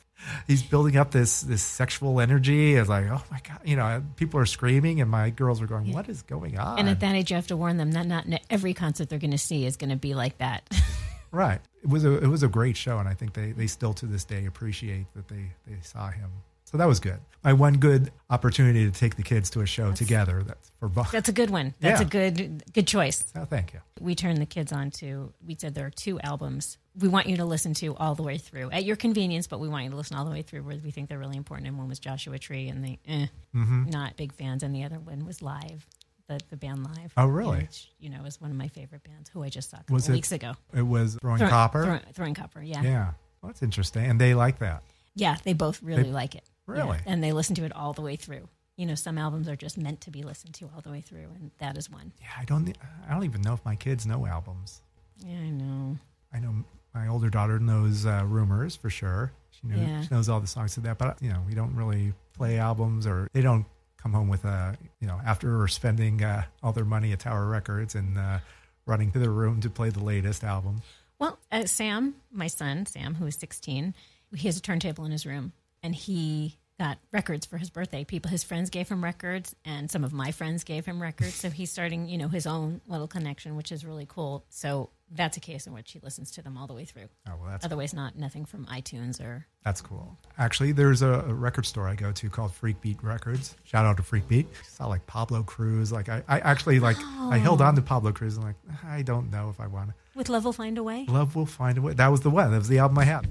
he's 0.47 0.63
building 0.63 0.97
up 0.97 1.11
this 1.11 1.41
this 1.41 1.61
sexual 1.61 2.19
energy. 2.19 2.75
It's 2.75 2.89
like, 2.89 3.05
oh 3.05 3.23
my 3.31 3.39
god, 3.47 3.59
you 3.63 3.75
know, 3.75 4.03
people 4.15 4.39
are 4.39 4.45
screaming 4.45 5.01
and 5.01 5.09
my 5.09 5.29
girls 5.29 5.61
are 5.61 5.67
going, 5.67 5.93
"What 5.93 6.09
is 6.09 6.23
going 6.23 6.57
on?" 6.57 6.79
And 6.79 6.89
at 6.89 6.99
that 7.01 7.15
age, 7.15 7.29
you 7.29 7.35
have 7.35 7.47
to 7.47 7.57
warn 7.57 7.77
them 7.77 7.91
that 7.91 8.07
not 8.07 8.25
every 8.49 8.73
concert 8.73 9.09
they're 9.09 9.19
going 9.19 9.31
to 9.31 9.37
see 9.37 9.65
is 9.65 9.77
going 9.77 9.91
to 9.91 9.95
be 9.95 10.15
like 10.15 10.39
that. 10.39 10.67
right. 11.31 11.59
It 11.83 11.89
was 11.89 12.03
a 12.05 12.17
it 12.23 12.27
was 12.27 12.43
a 12.43 12.47
great 12.47 12.75
show 12.77 12.97
and 12.99 13.07
I 13.07 13.13
think 13.13 13.33
they 13.33 13.51
they 13.51 13.67
still 13.67 13.93
to 13.95 14.05
this 14.05 14.23
day 14.25 14.45
appreciate 14.45 15.05
that 15.15 15.27
they 15.27 15.51
they 15.67 15.77
saw 15.81 16.09
him 16.09 16.29
So 16.65 16.77
that 16.77 16.87
was 16.87 16.99
good. 16.99 17.19
My 17.43 17.53
one 17.53 17.75
good 17.77 18.11
opportunity 18.29 18.83
to 18.85 18.91
take 18.91 19.15
the 19.15 19.23
kids 19.23 19.49
to 19.51 19.61
a 19.61 19.65
show 19.65 19.93
together. 19.93 20.43
That's 20.45 20.69
for 20.79 20.89
both. 20.89 21.11
That's 21.11 21.29
a 21.29 21.33
good 21.33 21.49
one. 21.49 21.73
That's 21.79 22.01
Yeah. 22.01 22.07
a 22.07 22.09
good 22.09 22.63
good 22.73 22.87
choice. 22.87 23.23
Oh, 23.35 23.45
thank 23.45 23.73
you. 23.73 23.79
We 24.01 24.15
turned 24.15 24.39
the 24.39 24.45
kids 24.45 24.71
on 24.73 24.91
to. 24.99 25.31
We 25.47 25.55
said 25.57 25.75
there 25.75 25.85
are 25.85 25.89
two 26.05 26.19
albums 26.19 26.77
we 26.99 27.07
want 27.07 27.27
you 27.27 27.37
to 27.37 27.45
listen 27.45 27.73
to 27.75 27.95
all 27.95 28.15
the 28.15 28.23
way 28.23 28.37
through 28.39 28.71
at 28.71 28.83
your 28.83 28.95
convenience, 28.95 29.45
but 29.47 29.59
we 29.59 29.69
want 29.69 29.83
you 29.85 29.91
to 29.91 29.95
listen 29.95 30.17
all 30.17 30.25
the 30.25 30.31
way 30.31 30.41
through 30.41 30.63
where 30.63 30.77
we 30.83 30.89
think 30.91 31.07
they're 31.09 31.19
really 31.19 31.37
important. 31.37 31.67
And 31.67 31.77
one 31.77 31.87
was 31.87 31.99
Joshua 31.99 32.39
Tree, 32.39 32.67
and 32.69 32.83
the 32.83 32.97
eh, 33.07 33.27
Mm-hmm. 33.55 33.89
not 33.91 34.17
big 34.17 34.33
fans, 34.33 34.63
and 34.63 34.73
the 34.75 34.83
other 34.83 34.97
one 34.99 35.23
was 35.25 35.41
Live, 35.43 35.85
the 36.27 36.39
the 36.49 36.57
band 36.57 36.83
Live. 36.83 37.13
Oh, 37.17 37.25
really? 37.27 37.59
Which, 37.59 37.89
you 37.99 38.09
know, 38.09 38.23
is 38.25 38.39
one 38.41 38.51
of 38.51 38.57
my 38.57 38.67
favorite 38.67 39.03
bands. 39.03 39.29
Who 39.29 39.43
I 39.43 39.49
just 39.49 39.69
saw 39.69 39.77
a 39.77 39.79
couple 39.81 39.95
Was 39.95 40.09
it 40.09 40.13
weeks 40.13 40.31
ago. 40.31 40.53
It 40.73 40.81
was 40.81 41.15
throwing 41.21 41.39
Throw- 41.39 41.49
copper. 41.49 41.83
throw- 41.83 42.11
throwing 42.13 42.33
copper. 42.33 42.61
Yeah. 42.61 42.81
yeah. 42.81 43.05
Well, 43.41 43.49
that's 43.49 43.61
interesting, 43.63 44.05
and 44.05 44.19
they 44.19 44.33
like 44.33 44.59
that. 44.59 44.83
Yeah, 45.15 45.37
they 45.43 45.53
both 45.53 45.81
really 45.81 46.03
They- 46.03 46.11
like 46.11 46.35
it. 46.35 46.43
Really? 46.65 46.97
Yeah, 46.97 47.03
And 47.13 47.23
they 47.23 47.31
listen 47.31 47.55
to 47.55 47.63
it 47.63 47.73
all 47.73 47.93
the 47.93 48.01
way 48.01 48.15
through. 48.17 48.49
You 48.75 48.85
know, 48.85 48.95
some 48.95 49.17
albums 49.17 49.47
are 49.47 49.55
just 49.55 49.77
meant 49.77 50.01
to 50.01 50.11
be 50.11 50.21
listened 50.21 50.53
to 50.55 50.65
all 50.75 50.81
the 50.81 50.91
way 50.91 51.01
through, 51.01 51.29
and 51.35 51.49
that 51.59 51.77
is 51.77 51.89
one. 51.89 52.11
Yeah, 52.19 52.27
I 52.37 52.45
don't. 52.45 52.77
I 53.07 53.13
don't 53.13 53.23
even 53.23 53.41
know 53.41 53.53
if 53.53 53.63
my 53.65 53.75
kids 53.75 54.05
know 54.05 54.25
albums. 54.27 54.81
Yeah, 55.25 55.37
I 55.39 55.49
know. 55.49 55.97
I 56.33 56.39
know 56.39 56.63
my 56.93 57.07
older 57.07 57.29
daughter 57.29 57.57
knows 57.57 58.05
uh, 58.05 58.23
rumors 58.27 58.75
for 58.75 58.89
sure. 58.89 59.31
She 59.51 59.65
knows, 59.67 59.79
Yeah. 59.79 60.01
she 60.01 60.07
knows 60.11 60.29
all 60.29 60.39
the 60.39 60.45
songs 60.47 60.73
to 60.75 60.81
that, 60.81 60.97
but 60.99 61.19
you 61.21 61.29
know, 61.29 61.41
we 61.47 61.55
don't 61.55 61.75
really 61.75 62.13
play 62.33 62.59
albums, 62.59 63.07
or 63.07 63.27
they 63.33 63.41
don't 63.41 63.65
come 63.97 64.13
home 64.13 64.27
with 64.27 64.45
a 64.45 64.77
you 64.99 65.07
know 65.07 65.19
after 65.25 65.67
spending 65.67 66.23
uh, 66.23 66.43
all 66.63 66.71
their 66.71 66.85
money 66.85 67.11
at 67.11 67.19
Tower 67.19 67.47
Records 67.47 67.95
and 67.95 68.17
uh, 68.17 68.39
running 68.85 69.11
to 69.11 69.19
their 69.19 69.31
room 69.31 69.61
to 69.61 69.69
play 69.69 69.89
the 69.89 70.03
latest 70.03 70.43
album. 70.43 70.81
Well, 71.19 71.39
uh, 71.51 71.65
Sam, 71.65 72.15
my 72.31 72.47
son, 72.47 72.85
Sam, 72.85 73.15
who 73.15 73.25
is 73.25 73.35
16, 73.35 73.95
he 74.35 74.47
has 74.47 74.57
a 74.57 74.61
turntable 74.61 75.03
in 75.05 75.11
his 75.11 75.25
room, 75.25 75.51
and 75.81 75.95
he 75.95 76.57
got 76.79 76.97
records 77.11 77.45
for 77.45 77.57
his 77.57 77.69
birthday. 77.69 78.03
People, 78.03 78.29
his 78.29 78.43
friends 78.43 78.69
gave 78.69 78.87
him 78.89 79.03
records, 79.03 79.55
and 79.65 79.89
some 79.89 80.03
of 80.03 80.13
my 80.13 80.31
friends 80.31 80.63
gave 80.63 80.85
him 80.85 81.01
records. 81.01 81.33
So 81.33 81.49
he's 81.49 81.71
starting, 81.71 82.07
you 82.07 82.17
know, 82.17 82.27
his 82.27 82.45
own 82.45 82.81
little 82.87 83.07
connection, 83.07 83.55
which 83.55 83.71
is 83.71 83.83
really 83.83 84.05
cool. 84.07 84.45
So 84.49 84.89
that's 85.09 85.37
a 85.37 85.39
case 85.39 85.65
in 85.67 85.73
which 85.73 85.91
he 85.93 85.99
listens 85.99 86.31
to 86.31 86.41
them 86.41 86.57
all 86.57 86.67
the 86.67 86.73
way 86.73 86.85
through. 86.85 87.07
Oh 87.27 87.33
well, 87.41 87.49
that's 87.49 87.65
Otherwise, 87.65 87.93
not 87.93 88.15
nothing 88.17 88.45
from 88.45 88.65
iTunes 88.65 89.21
or 89.21 89.47
That's 89.63 89.81
cool. 89.81 90.17
Actually, 90.37 90.73
there's 90.73 91.01
a, 91.01 91.21
a 91.27 91.33
record 91.33 91.65
store 91.65 91.87
I 91.87 91.95
go 91.95 92.11
to 92.11 92.29
called 92.29 92.53
Freak 92.53 92.79
Beat 92.81 93.01
Records. 93.01 93.55
Shout 93.63 93.85
out 93.85 93.97
to 93.97 94.03
Freak 94.03 94.27
Beat. 94.27 94.47
Saw 94.67 94.85
like 94.87 95.05
Pablo 95.07 95.43
Cruise. 95.43 95.91
Like 95.91 96.09
I, 96.09 96.23
I 96.27 96.39
actually 96.39 96.79
like 96.79 96.97
I 97.19 97.37
held 97.37 97.61
on 97.61 97.75
to 97.75 97.81
Pablo 97.81 98.11
Cruise. 98.11 98.35
and 98.35 98.45
like 98.45 98.55
I 98.85 99.01
don't 99.01 99.31
know 99.31 99.49
if 99.49 99.59
I 99.59 99.67
want 99.67 99.89
to. 99.89 99.95
with 100.13 100.29
Love 100.29 100.45
Will 100.45 100.53
Find 100.53 100.77
a 100.77 100.83
Way. 100.83 101.05
Love 101.07 101.35
will 101.35 101.45
find 101.45 101.77
a 101.77 101.81
way. 101.81 101.93
That 101.93 102.09
was 102.11 102.21
the 102.21 102.29
one. 102.29 102.51
That 102.51 102.57
was 102.57 102.67
the 102.67 102.79
album 102.79 102.99
I 102.99 103.05
had. 103.05 103.25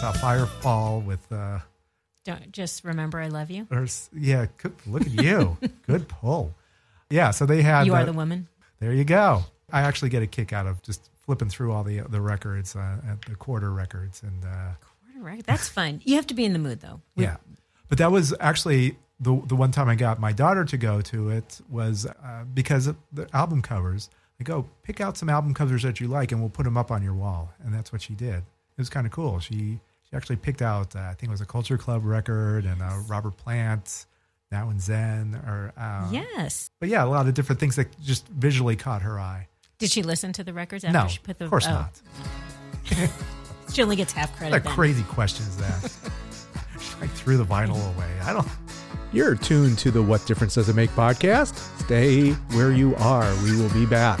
Saw 0.00 0.12
Firefall 0.12 1.04
with. 1.04 1.30
uh 1.32 1.60
Don't 2.24 2.52
just 2.52 2.84
remember 2.84 3.18
I 3.20 3.28
love 3.28 3.50
you. 3.50 3.66
or, 3.70 3.86
Yeah, 4.12 4.46
look 4.86 5.02
at 5.02 5.22
you. 5.24 5.56
good 5.86 6.08
pull. 6.08 6.54
Yeah, 7.08 7.30
so 7.30 7.46
they 7.46 7.62
had. 7.62 7.86
You 7.86 7.94
are 7.94 8.00
uh, 8.02 8.04
the 8.04 8.12
woman. 8.12 8.48
There 8.80 8.92
you 8.92 9.04
go. 9.04 9.44
I 9.72 9.82
actually 9.82 10.10
get 10.10 10.22
a 10.22 10.26
kick 10.26 10.52
out 10.52 10.66
of 10.66 10.82
just 10.82 11.08
flipping 11.24 11.48
through 11.48 11.72
all 11.72 11.82
the 11.84 12.00
the 12.00 12.20
records, 12.20 12.76
uh, 12.76 12.98
at 13.08 13.22
the 13.22 13.34
quarter 13.36 13.72
records, 13.72 14.22
and 14.22 14.44
uh, 14.44 14.72
Right. 15.18 15.44
That's 15.46 15.68
fun. 15.68 16.02
You 16.04 16.16
have 16.16 16.26
to 16.28 16.34
be 16.34 16.44
in 16.44 16.52
the 16.52 16.58
mood 16.58 16.80
though. 16.80 17.00
We- 17.16 17.24
Yeah, 17.24 17.36
but 17.88 17.98
that 17.98 18.12
was 18.12 18.34
actually 18.38 18.96
the 19.18 19.40
the 19.46 19.56
one 19.56 19.70
time 19.70 19.88
I 19.88 19.94
got 19.94 20.20
my 20.20 20.32
daughter 20.32 20.64
to 20.66 20.76
go 20.76 21.00
to 21.00 21.30
it 21.30 21.60
was 21.70 22.06
uh, 22.06 22.44
because 22.52 22.86
of 22.86 22.96
the 23.12 23.28
album 23.34 23.62
covers. 23.62 24.10
I 24.38 24.44
go 24.44 24.66
pick 24.82 25.00
out 25.00 25.16
some 25.16 25.30
album 25.30 25.54
covers 25.54 25.82
that 25.84 25.98
you 26.00 26.08
like, 26.08 26.30
and 26.32 26.40
we'll 26.42 26.50
put 26.50 26.64
them 26.64 26.76
up 26.76 26.90
on 26.90 27.02
your 27.02 27.14
wall, 27.14 27.52
and 27.64 27.72
that's 27.72 27.90
what 27.92 28.02
she 28.02 28.12
did. 28.14 28.42
It 28.76 28.80
was 28.80 28.88
kind 28.90 29.06
of 29.06 29.12
cool. 29.12 29.38
She 29.40 29.78
she 30.08 30.16
actually 30.16 30.36
picked 30.36 30.62
out 30.62 30.94
uh, 30.94 31.00
I 31.00 31.14
think 31.14 31.24
it 31.24 31.30
was 31.30 31.40
a 31.40 31.46
Culture 31.46 31.78
Club 31.78 32.04
record 32.04 32.64
and 32.64 32.80
uh, 32.82 32.98
Robert 33.08 33.36
Plant, 33.36 34.06
Now 34.52 34.68
and 34.68 34.80
Zen, 34.80 35.34
or 35.46 35.72
uh, 35.76 36.08
Yes. 36.12 36.70
but 36.80 36.88
yeah, 36.88 37.04
a 37.04 37.06
lot 37.06 37.26
of 37.26 37.34
different 37.34 37.58
things 37.60 37.76
that 37.76 37.88
just 38.02 38.28
visually 38.28 38.76
caught 38.76 39.02
her 39.02 39.18
eye. 39.18 39.48
Did 39.78 39.90
she 39.90 40.02
listen 40.02 40.32
to 40.34 40.44
the 40.44 40.52
records 40.52 40.84
after 40.84 40.98
No, 40.98 41.08
she 41.08 41.18
put 41.18 41.38
the? 41.38 41.44
of 41.46 41.50
course 41.50 41.66
oh. 41.66 41.70
not. 41.70 42.00
She 43.72 43.82
only 43.82 43.96
gets 43.96 44.12
half 44.12 44.34
credit. 44.36 44.52
What 44.52 44.60
a 44.60 44.64
then. 44.64 44.72
crazy 44.74 45.02
question 45.02 45.44
is 45.44 45.56
that? 45.56 45.84
I 47.02 47.06
threw 47.08 47.36
the 47.36 47.44
vinyl 47.44 47.94
away. 47.96 48.08
I 48.22 48.32
don't. 48.32 48.46
You're 49.12 49.34
tuned 49.34 49.76
to 49.78 49.90
the 49.90 50.00
What 50.02 50.24
Difference 50.24 50.54
Does 50.54 50.68
It 50.68 50.76
Make 50.76 50.90
podcast. 50.90 51.56
Stay 51.80 52.30
where 52.56 52.70
you 52.72 52.94
are. 52.96 53.28
We 53.42 53.56
will 53.60 53.68
be 53.70 53.84
back. 53.84 54.20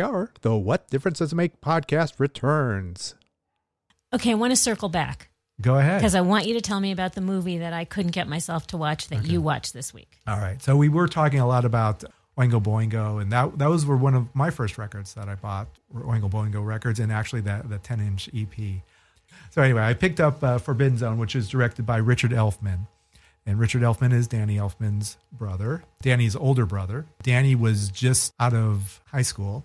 Are. 0.00 0.30
The 0.40 0.56
What 0.56 0.88
Difference 0.88 1.18
Does 1.18 1.32
It 1.32 1.36
Make 1.36 1.60
podcast 1.60 2.14
returns. 2.18 3.14
Okay, 4.12 4.32
I 4.32 4.34
want 4.34 4.50
to 4.50 4.56
circle 4.56 4.88
back 4.88 5.28
Go 5.60 5.76
ahead. 5.76 6.00
because 6.00 6.14
I 6.14 6.20
want 6.20 6.46
you 6.46 6.54
to 6.54 6.60
tell 6.60 6.80
me 6.80 6.90
about 6.90 7.14
the 7.14 7.20
movie 7.20 7.58
that 7.58 7.72
I 7.72 7.84
couldn't 7.84 8.12
get 8.12 8.28
myself 8.28 8.66
to 8.68 8.76
watch 8.76 9.08
that 9.08 9.26
you 9.26 9.40
watched 9.40 9.72
this 9.72 9.94
week. 9.94 10.18
All 10.26 10.38
right. 10.38 10.60
So 10.62 10.76
we 10.76 10.88
were 10.88 11.06
talking 11.06 11.38
a 11.38 11.46
lot 11.46 11.64
about 11.64 12.04
Oingo 12.38 12.62
Boingo, 12.62 13.20
and 13.20 13.30
that 13.32 13.58
those 13.58 13.84
were 13.84 13.96
one 13.96 14.14
of 14.14 14.34
my 14.34 14.50
first 14.50 14.78
records 14.78 15.14
that 15.14 15.28
I 15.28 15.34
bought, 15.34 15.68
were 15.92 16.02
Oingo 16.02 16.30
Boingo 16.30 16.64
records, 16.64 16.98
and 16.98 17.12
actually 17.12 17.42
that 17.42 17.68
the 17.68 17.78
10 17.78 18.00
inch 18.00 18.30
EP. 18.34 18.82
So 19.50 19.62
anyway, 19.62 19.82
I 19.82 19.94
picked 19.94 20.20
up 20.20 20.42
uh, 20.42 20.58
Forbidden 20.58 20.98
Zone, 20.98 21.18
which 21.18 21.36
is 21.36 21.48
directed 21.48 21.86
by 21.86 21.98
Richard 21.98 22.30
Elfman. 22.30 22.86
And 23.46 23.58
Richard 23.58 23.82
Elfman 23.82 24.12
is 24.12 24.26
Danny 24.28 24.56
Elfman's 24.56 25.16
brother, 25.32 25.82
Danny's 26.02 26.36
older 26.36 26.66
brother. 26.66 27.06
Danny 27.22 27.54
was 27.54 27.88
just 27.88 28.32
out 28.38 28.54
of 28.54 29.00
high 29.06 29.22
school. 29.22 29.64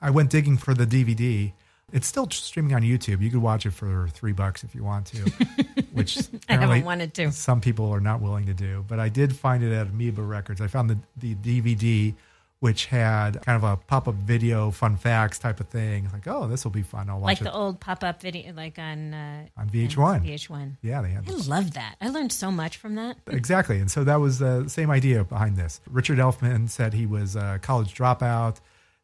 I 0.00 0.10
went 0.10 0.30
digging 0.30 0.56
for 0.56 0.74
the 0.74 0.86
DVD. 0.86 1.52
It's 1.92 2.06
still 2.06 2.28
streaming 2.30 2.74
on 2.74 2.82
YouTube. 2.82 3.20
You 3.22 3.30
could 3.30 3.42
watch 3.42 3.64
it 3.64 3.70
for 3.70 4.08
three 4.08 4.32
bucks 4.32 4.64
if 4.64 4.74
you 4.74 4.82
want 4.82 5.06
to, 5.06 5.18
which 5.92 6.18
I 6.48 6.54
haven't 6.54 6.84
wanted 6.84 7.14
to. 7.14 7.30
some 7.30 7.60
people 7.60 7.90
are 7.94 8.00
not 8.00 8.20
willing 8.20 8.46
to 8.46 8.54
do. 8.54 8.84
But 8.88 8.98
I 8.98 9.08
did 9.08 9.34
find 9.34 9.62
it 9.62 9.72
at 9.72 9.86
Amoeba 9.86 10.22
Records. 10.22 10.60
I 10.60 10.66
found 10.66 10.90
the, 10.90 10.98
the 11.16 11.34
DVD, 11.36 12.12
which 12.58 12.86
had 12.86 13.40
kind 13.42 13.56
of 13.56 13.62
a 13.62 13.76
pop 13.76 14.08
up 14.08 14.16
video, 14.16 14.72
fun 14.72 14.96
facts 14.96 15.38
type 15.38 15.60
of 15.60 15.68
thing. 15.68 16.10
Like, 16.12 16.26
oh, 16.26 16.48
this 16.48 16.64
will 16.64 16.72
be 16.72 16.82
fun. 16.82 17.08
I'll 17.08 17.20
watch 17.20 17.22
it. 17.22 17.26
Like 17.26 17.40
it 17.42 17.44
the 17.44 17.52
old 17.54 17.78
pop 17.78 18.02
up 18.02 18.20
video, 18.20 18.52
like 18.52 18.80
on 18.80 19.14
uh, 19.14 19.46
on 19.56 19.70
VH1. 19.70 20.26
VH1. 20.26 20.72
Yeah, 20.82 21.02
they 21.02 21.10
had 21.10 21.28
I 21.28 21.32
this. 21.32 21.46
love 21.46 21.74
that. 21.74 21.94
I 22.00 22.08
learned 22.08 22.32
so 22.32 22.50
much 22.50 22.78
from 22.78 22.96
that. 22.96 23.16
Exactly. 23.28 23.78
And 23.78 23.88
so 23.88 24.02
that 24.02 24.16
was 24.16 24.40
the 24.40 24.68
same 24.68 24.90
idea 24.90 25.22
behind 25.22 25.56
this. 25.56 25.80
Richard 25.88 26.18
Elfman 26.18 26.68
said 26.68 26.94
he 26.94 27.06
was 27.06 27.36
a 27.36 27.60
college 27.62 27.94
dropout. 27.94 28.56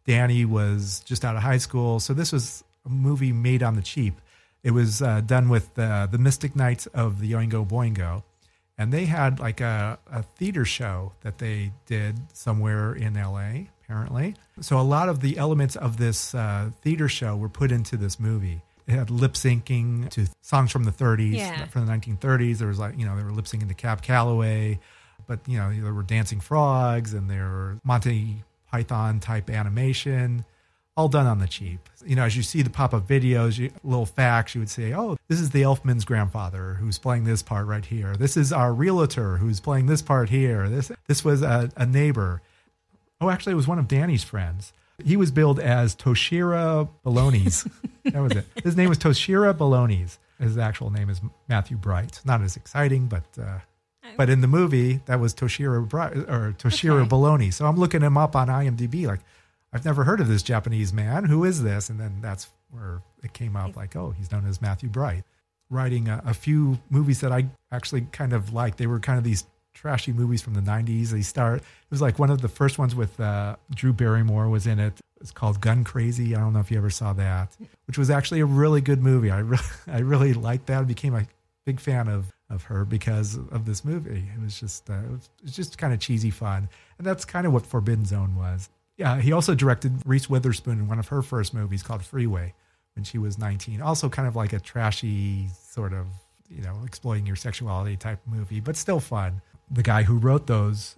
Danny 0.07 0.45
was 0.45 1.01
just 1.05 1.25
out 1.25 1.37
of 1.37 1.43
high 1.43 1.59
school. 1.59 2.01
So 2.01 2.15
this 2.15 2.33
was 2.33 2.65
a 2.85 2.89
movie 2.89 3.33
made 3.33 3.63
on 3.63 3.77
the 3.77 3.83
cheap. 3.83 4.21
It 4.63 4.71
was 4.73 5.03
uh, 5.03 5.21
done 5.23 5.49
with 5.49 5.77
uh, 5.79 6.07
the 6.07 6.19
Mystic 6.19 6.55
Knights 6.57 6.87
of 6.89 7.21
the 7.21 7.33
Oingo 7.33 7.67
Boingo. 7.67 8.23
And 8.79 8.93
they 8.93 9.05
had 9.05 9.39
like 9.39 9.61
a, 9.61 9.99
a 10.11 10.23
theater 10.23 10.65
show 10.65 11.13
that 11.21 11.39
they 11.39 11.73
did 11.87 12.17
somewhere 12.33 12.95
in 12.95 13.15
LA, 13.15 13.67
apparently. 13.85 14.35
So 14.61 14.79
a 14.79 14.83
lot 14.83 15.09
of 15.09 15.21
the 15.21 15.37
elements 15.39 15.77
of 15.77 15.99
this 15.99 16.35
uh, 16.35 16.71
theater 16.83 17.09
show 17.09 17.37
were 17.37 17.49
put 17.49 17.71
into 17.71 17.97
this 17.97 18.19
movie. 18.19 18.63
It 18.89 18.93
had 18.93 19.11
lip 19.11 19.35
syncing 19.35 20.09
to 20.11 20.27
songs 20.41 20.73
from 20.73 20.85
the 20.85 20.91
30s, 20.91 21.35
Yeah. 21.37 21.67
from 21.67 21.87
the 21.87 21.93
1930s. 21.93 22.59
There 22.59 22.69
was 22.69 22.79
like, 22.79 22.99
you 22.99 23.05
know, 23.07 23.17
they 23.17 23.23
were 23.23 23.31
lip 23.31 23.45
syncing 23.45 23.69
to 23.69 23.75
Cab 23.75 24.03
Calloway, 24.03 24.81
but, 25.29 25.41
you 25.47 25.59
know, 25.59 25.73
there 25.73 25.93
were 25.95 26.03
dancing 26.03 26.41
frogs 26.41 27.15
and 27.15 27.31
there 27.31 27.45
were 27.49 27.79
Monty 27.85 28.43
Python 28.73 29.21
type 29.21 29.51
animation, 29.51 30.45
all 30.97 31.09
done 31.09 31.27
on 31.27 31.39
the 31.39 31.47
cheap. 31.47 31.89
You 32.05 32.17
know, 32.17 32.25
as 32.25 32.37
you 32.37 32.43
see 32.43 32.63
the 32.63 32.71
pop 32.71 32.95
up 32.95 33.07
videos, 33.07 33.59
you, 33.59 33.71
little 33.85 34.07
facts, 34.07 34.55
you 34.55 34.61
would 34.61 34.71
say, 34.71 34.95
oh, 34.95 35.19
this 35.29 35.41
is 35.41 35.51
the 35.51 35.63
Elfman's 35.63 36.07
grandfather 36.07 36.75
who's 36.81 36.99
playing 36.99 37.25
this 37.25 37.43
part 37.43 37.67
right 37.67 37.85
here. 37.85 38.17
This 38.17 38.37
is 38.37 38.53
our 38.53 38.73
realtor 38.73 39.37
who's 39.37 39.61
playing 39.61 39.87
this 39.87 40.01
part 40.03 40.31
here. 40.31 40.69
This, 40.69 40.91
this 41.07 41.25
was 41.25 41.43
a, 41.43 41.71
a 41.77 41.85
neighbor. 41.85 42.41
Oh, 43.21 43.31
actually, 43.31 43.53
it 43.53 43.57
was 43.57 43.69
one 43.69 43.79
of 43.79 43.89
Danny's 43.89 44.25
friends. 44.25 44.73
He 45.05 45.17
was 45.17 45.31
billed 45.31 45.61
as 45.61 45.95
Toshira 45.95 46.89
Baloney's. 47.05 47.69
that 48.05 48.23
was 48.23 48.33
it. 48.33 48.47
His 48.63 48.77
name 48.77 48.89
was 48.89 48.99
Toshira 48.99 49.55
Baloney's. 49.55 50.19
His 50.39 50.59
actual 50.59 50.91
name 50.91 51.09
is 51.11 51.21
Matthew 51.49 51.77
Bright. 51.77 52.21
Not 52.25 52.43
as 52.43 52.57
exciting, 52.57 53.07
but 53.07 53.25
uh, 53.41 53.59
but 54.17 54.29
in 54.29 54.41
the 54.41 54.47
movie 54.47 55.01
that 55.07 55.21
was 55.21 55.35
Toshiro 55.35 55.83
or 56.29 56.53
Toshiro 56.59 57.01
Okay. 57.03 57.09
Baloney. 57.09 57.53
So 57.53 57.67
I'm 57.67 57.77
looking 57.77 58.03
him 58.03 58.17
up 58.17 58.35
on 58.37 58.49
IMDb. 58.49 59.07
Like 59.07 59.21
I've 59.73 59.85
never 59.85 60.05
heard 60.05 60.21
of 60.21 60.29
this 60.29 60.43
Japanese 60.43 60.93
man. 60.93 61.25
Who 61.25 61.45
is 61.45 61.63
this? 61.63 61.89
And 61.89 61.99
then 61.99 62.19
that's 62.21 62.49
where 62.71 63.03
it 63.23 63.33
came 63.33 63.57
out. 63.57 63.77
Like 63.77 63.97
oh, 63.97 64.11
he's 64.17 64.31
known 64.33 64.47
as 64.47 64.61
Matthew 64.61 64.89
Bright. 64.89 65.25
Writing 65.71 66.09
a, 66.09 66.23
a 66.27 66.35
few 66.35 66.79
movies 66.91 67.21
that 67.21 67.33
I 67.33 67.47
actually 67.71 68.03
kind 68.13 68.33
of 68.35 68.53
liked. 68.53 68.77
They 68.77 68.87
were 68.87 69.01
kind 69.01 69.17
of 69.17 69.25
these 69.25 69.45
trashy 69.75 70.13
movies 70.13 70.43
from 70.43 70.53
the 70.53 70.61
90s. 70.61 71.09
They 71.09 71.23
start, 71.23 71.61
it 71.61 71.65
was 71.91 72.03
like 72.03 72.19
one 72.19 72.29
of 72.29 72.43
the 72.43 72.49
first 72.49 72.79
ones 72.79 72.95
with 72.95 73.19
uh, 73.19 73.57
Drew 73.75 73.95
Barrymore 73.95 74.51
was 74.51 74.67
in 74.67 74.79
it. 74.79 75.01
It's 75.23 75.31
called 75.31 75.63
Gun 75.63 75.83
Crazy. 75.83 76.37
I 76.37 76.41
don't 76.41 76.53
know 76.53 76.61
if 76.61 76.71
you 76.71 76.77
ever 76.77 76.91
saw 76.91 77.15
that, 77.15 77.57
which 77.87 77.97
was 77.97 78.11
actually 78.11 78.41
a 78.41 78.45
really 78.45 78.83
good 78.83 79.01
movie. 79.03 79.31
I, 79.31 79.39
re- 79.39 79.59
I 79.87 80.01
really 80.01 80.35
liked 80.35 80.67
that. 80.67 80.81
I 80.81 80.85
became 80.85 81.15
a 81.15 81.27
big 81.65 81.81
fan 81.81 82.07
of, 82.09 82.31
of 82.53 82.65
her 82.65 82.85
because 82.85 83.37
of 83.51 83.65
this 83.65 83.85
movie. 83.85 84.29
It 84.35 84.43
was 84.43 84.59
just, 84.61 84.89
uh, 84.89 84.95
it 84.95 85.11
was, 85.11 85.57
just 85.57 85.79
kind 85.79 85.93
of 85.93 85.99
cheesy 85.99 86.31
fun. 86.31 86.69
And 86.99 87.07
that's 87.07 87.25
kind 87.25 87.47
of 87.47 87.53
what 87.53 87.67
Forbidden 87.67 88.05
Zone 88.05 88.37
was. 88.37 88.69
Yeah, 88.97 89.21
he 89.21 89.33
also 89.33 89.55
directed 89.55 90.03
Reese 90.05 90.29
Witherspoon 90.29 90.79
in 90.79 90.87
one 90.87 90.99
of 90.99 91.09
her 91.09 91.23
first 91.23 91.55
movies 91.55 91.83
called 91.83 92.05
Freeway 92.05 92.55
when 92.95 93.05
she 93.05 93.19
was 93.19 93.39
19. 93.39 93.81
Also 93.81 94.09
kind 94.09 94.29
of 94.29 94.37
like 94.37 94.53
a 94.53 94.61
trashy 94.61 95.49
sort 95.49 95.93
of, 95.93 96.07
you 96.49 96.63
know, 96.63 96.77
exploiting 96.87 97.27
your 97.27 97.37
sexuality 97.37 97.97
type 97.97 98.21
movie, 98.27 98.61
but 98.61 98.77
still 98.77 99.01
fun. 99.01 99.41
The 99.71 99.83
guy 99.83 100.03
who 100.03 100.19
wrote 100.19 100.47
those, 100.47 100.97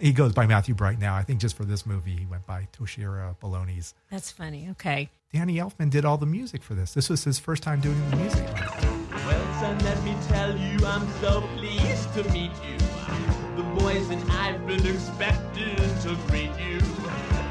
he 0.00 0.12
goes 0.12 0.32
by 0.32 0.46
Matthew 0.46 0.74
Bright 0.74 0.98
now. 0.98 1.14
I 1.14 1.22
think 1.22 1.40
just 1.40 1.56
for 1.56 1.64
this 1.64 1.86
movie, 1.86 2.16
he 2.16 2.26
went 2.26 2.46
by 2.46 2.68
Toshira 2.72 3.36
Baloney's. 3.40 3.94
That's 4.10 4.30
funny. 4.30 4.68
Okay. 4.72 5.10
Danny 5.32 5.56
Elfman 5.56 5.90
did 5.90 6.04
all 6.04 6.16
the 6.16 6.26
music 6.26 6.62
for 6.62 6.74
this. 6.74 6.94
This 6.94 7.08
was 7.08 7.24
his 7.24 7.38
first 7.38 7.62
time 7.62 7.80
doing 7.80 8.10
the 8.10 8.16
music. 8.16 8.48
Well, 8.54 9.60
son, 9.60 9.78
let 9.80 10.02
me 10.02 10.16
tell 10.28 10.56
you, 10.56 10.78
I'm 10.86 11.06
so 11.20 11.42
pleased 11.56 12.12
to 12.14 12.24
meet 12.32 12.50
you. 12.64 12.78
The 13.56 13.62
boys 13.78 14.08
and 14.10 14.22
I've 14.32 14.66
been 14.66 14.86
expecting 14.86 15.76
to 15.76 16.16
greet 16.28 16.50
you. 16.58 16.78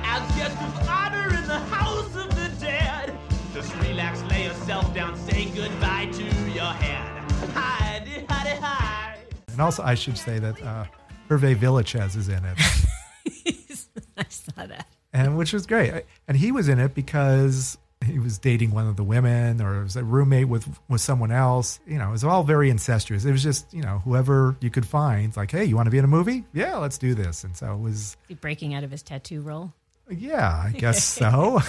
As 0.04 0.36
guests 0.36 0.60
of 0.62 0.90
honor 0.90 1.28
in 1.30 1.48
the 1.48 1.60
house 1.60 2.16
of 2.16 2.30
the 2.36 2.52
dead. 2.60 3.18
Just 3.54 3.76
relax, 3.78 4.24
lay 4.24 4.46
yourself 4.46 4.94
down, 4.94 5.16
say 5.30 5.46
goodbye 5.46 6.08
to 6.14 6.24
your 6.24 6.74
head. 6.74 7.30
Hidey, 7.54 8.26
hidey, 8.26 8.60
hi. 8.60 9.18
And 9.52 9.62
also, 9.62 9.84
I 9.84 9.94
should 9.96 10.18
say 10.18 10.40
that 10.40 10.62
uh, 10.64 10.86
Hervé 11.28 11.56
Villechaize 11.56 12.16
is 12.16 12.30
in 12.30 12.44
it. 12.46 12.58
I 14.18 14.26
saw 14.30 14.66
that. 14.66 14.88
and 15.14 15.38
which 15.38 15.54
was 15.54 15.66
great. 15.66 16.04
And 16.28 16.38
he 16.38 16.52
was 16.52 16.68
in 16.70 16.80
it 16.80 16.94
because 16.96 17.78
he 18.06 18.20
was 18.20 18.38
dating 18.38 18.72
one 18.72 18.88
of 18.88 18.96
the 18.96 19.04
women, 19.04 19.62
or 19.62 19.84
was 19.84 19.96
a 19.96 20.04
roommate 20.04 20.48
with 20.48 20.68
with 20.90 21.02
someone 21.02 21.32
else. 21.32 21.80
You 21.88 21.98
know, 21.98 22.10
it 22.10 22.12
was 22.12 22.24
all 22.24 22.44
very 22.44 22.70
incestuous. 22.70 23.26
It 23.26 23.32
was 23.32 23.44
just 23.44 23.72
you 23.74 23.82
know 23.82 24.00
whoever 24.06 24.56
you 24.62 24.70
could 24.70 24.86
find, 24.86 25.36
like, 25.36 25.52
hey, 25.52 25.66
you 25.66 25.76
want 25.76 25.88
to 25.88 25.92
be 25.92 25.98
in 25.98 26.06
a 26.06 26.08
movie? 26.10 26.46
Yeah, 26.54 26.78
let's 26.78 26.98
do 26.98 27.14
this. 27.14 27.44
And 27.44 27.56
so 27.56 27.74
it 27.74 27.80
was, 27.80 27.96
Is 27.96 28.18
he 28.30 28.34
breaking 28.36 28.74
out 28.74 28.84
of 28.84 28.92
his 28.92 29.02
tattoo 29.04 29.42
role? 29.42 29.74
yeah, 30.10 30.64
I 30.66 30.72
guess 30.72 31.04
so. 31.22 31.60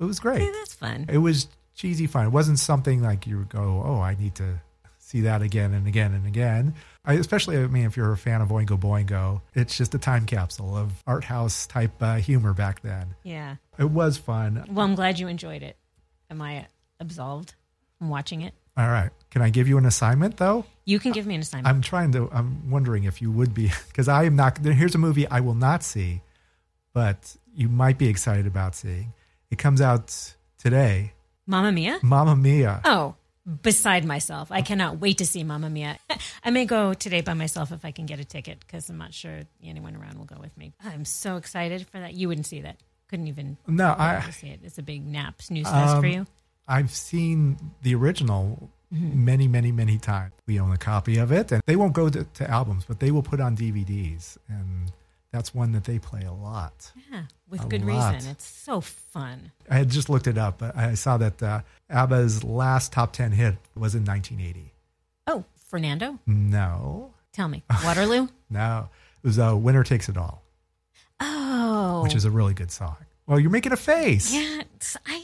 it 0.00 0.04
was 0.04 0.20
great. 0.20 0.50
That's 0.52 0.74
fun. 0.74 1.06
It 1.08 1.18
was 1.18 1.48
cheesy 1.74 2.06
fun. 2.06 2.26
It 2.26 2.30
wasn't 2.30 2.58
something 2.58 3.02
like 3.02 3.26
you 3.26 3.38
would 3.38 3.50
go, 3.50 3.82
oh, 3.84 4.00
I 4.00 4.14
need 4.14 4.34
to 4.36 4.60
see 4.98 5.20
that 5.22 5.42
again 5.42 5.74
and 5.74 5.86
again 5.86 6.12
and 6.14 6.26
again. 6.26 6.74
I, 7.08 7.14
especially, 7.14 7.56
I 7.56 7.66
mean, 7.68 7.86
if 7.86 7.96
you're 7.96 8.12
a 8.12 8.18
fan 8.18 8.42
of 8.42 8.50
Oingo 8.50 8.78
Boingo, 8.78 9.40
it's 9.54 9.78
just 9.78 9.94
a 9.94 9.98
time 9.98 10.26
capsule 10.26 10.76
of 10.76 10.92
art 11.06 11.24
house 11.24 11.66
type 11.66 11.92
uh, 12.02 12.16
humor 12.16 12.52
back 12.52 12.82
then. 12.82 13.14
Yeah. 13.22 13.56
It 13.78 13.88
was 13.88 14.18
fun. 14.18 14.62
Well, 14.70 14.84
I'm 14.84 14.94
glad 14.94 15.18
you 15.18 15.26
enjoyed 15.26 15.62
it. 15.62 15.78
Am 16.28 16.42
I 16.42 16.66
absolved 17.00 17.54
from 17.96 18.10
watching 18.10 18.42
it? 18.42 18.52
All 18.76 18.88
right. 18.88 19.08
Can 19.30 19.40
I 19.40 19.48
give 19.48 19.66
you 19.68 19.78
an 19.78 19.86
assignment 19.86 20.36
though? 20.36 20.66
You 20.84 20.98
can 20.98 21.12
give 21.12 21.26
me 21.26 21.34
an 21.34 21.40
assignment. 21.40 21.66
I'm 21.74 21.80
trying 21.80 22.12
to, 22.12 22.28
I'm 22.30 22.70
wondering 22.70 23.04
if 23.04 23.22
you 23.22 23.30
would 23.30 23.54
be, 23.54 23.70
because 23.88 24.06
I 24.06 24.24
am 24.24 24.36
not, 24.36 24.58
here's 24.58 24.94
a 24.94 24.98
movie 24.98 25.26
I 25.28 25.40
will 25.40 25.54
not 25.54 25.82
see, 25.82 26.20
but 26.92 27.36
you 27.54 27.70
might 27.70 27.96
be 27.96 28.08
excited 28.08 28.46
about 28.46 28.74
seeing. 28.74 29.14
It 29.50 29.56
comes 29.56 29.80
out 29.80 30.34
today. 30.58 31.14
Mamma 31.46 31.72
Mia? 31.72 32.00
Mamma 32.02 32.36
Mia. 32.36 32.82
Oh, 32.84 33.14
beside 33.62 34.04
myself. 34.04 34.52
I 34.52 34.62
cannot 34.62 34.98
wait 35.00 35.18
to 35.18 35.26
see 35.26 35.42
Mamma 35.42 35.70
Mia. 35.70 35.98
I 36.44 36.50
may 36.50 36.64
go 36.66 36.92
today 36.94 37.20
by 37.22 37.34
myself 37.34 37.72
if 37.72 37.84
I 37.84 37.90
can 37.90 38.06
get 38.06 38.20
a 38.20 38.24
ticket 38.24 38.60
because 38.60 38.88
I'm 38.90 38.98
not 38.98 39.14
sure 39.14 39.40
anyone 39.64 39.96
around 39.96 40.18
will 40.18 40.26
go 40.26 40.36
with 40.40 40.56
me. 40.56 40.72
I'm 40.84 41.04
so 41.04 41.36
excited 41.36 41.86
for 41.86 41.98
that. 42.00 42.14
You 42.14 42.28
wouldn't 42.28 42.46
see 42.46 42.60
that. 42.62 42.76
Couldn't 43.08 43.28
even 43.28 43.56
No, 43.66 43.94
I, 43.98 44.20
see 44.30 44.48
it. 44.48 44.60
It's 44.62 44.76
a 44.78 44.82
big 44.82 45.06
nap 45.06 45.40
snooze 45.40 45.66
fest 45.68 45.92
for 46.00 46.06
Um, 46.06 46.12
you. 46.12 46.26
I've 46.66 46.90
seen 46.90 47.56
the 47.82 47.94
original 47.94 48.70
Mm-hmm. 48.90 49.22
many, 49.22 49.46
many, 49.46 49.70
many 49.70 49.98
times. 49.98 50.32
We 50.46 50.58
own 50.58 50.72
a 50.72 50.78
copy 50.78 51.18
of 51.18 51.30
it, 51.30 51.52
and 51.52 51.60
they 51.66 51.76
won't 51.76 51.92
go 51.92 52.08
to, 52.08 52.24
to 52.24 52.50
albums, 52.50 52.86
but 52.88 53.00
they 53.00 53.10
will 53.10 53.22
put 53.22 53.38
on 53.38 53.54
DVDs, 53.54 54.38
and 54.48 54.90
that's 55.32 55.54
one 55.54 55.72
that 55.72 55.84
they 55.84 55.98
play 55.98 56.22
a 56.22 56.32
lot. 56.32 56.90
Yeah, 57.10 57.22
with 57.48 57.64
a 57.64 57.66
good 57.66 57.84
lot. 57.84 58.14
reason. 58.14 58.30
It's 58.30 58.46
so 58.46 58.80
fun. 58.80 59.52
I 59.70 59.76
had 59.76 59.90
just 59.90 60.08
looked 60.08 60.26
it 60.26 60.38
up, 60.38 60.58
but 60.58 60.76
I 60.76 60.94
saw 60.94 61.16
that 61.18 61.42
uh, 61.42 61.60
ABBA's 61.90 62.44
last 62.44 62.92
top 62.92 63.12
ten 63.12 63.32
hit 63.32 63.56
was 63.74 63.94
in 63.94 64.04
1980. 64.04 64.72
Oh, 65.26 65.44
Fernando, 65.68 66.18
No, 66.26 67.12
tell 67.32 67.48
me. 67.48 67.62
Waterloo? 67.84 68.28
no, 68.50 68.88
it 69.22 69.26
was 69.26 69.38
uh, 69.38 69.54
"Winner 69.56 69.84
Takes 69.84 70.08
It 70.08 70.16
All," 70.16 70.42
Oh. 71.20 72.02
which 72.02 72.14
is 72.14 72.24
a 72.24 72.30
really 72.30 72.54
good 72.54 72.70
song. 72.70 72.96
Well, 73.26 73.38
you're 73.38 73.50
making 73.50 73.72
a 73.72 73.76
face. 73.76 74.32
Yeah, 74.32 74.62
I, 75.04 75.22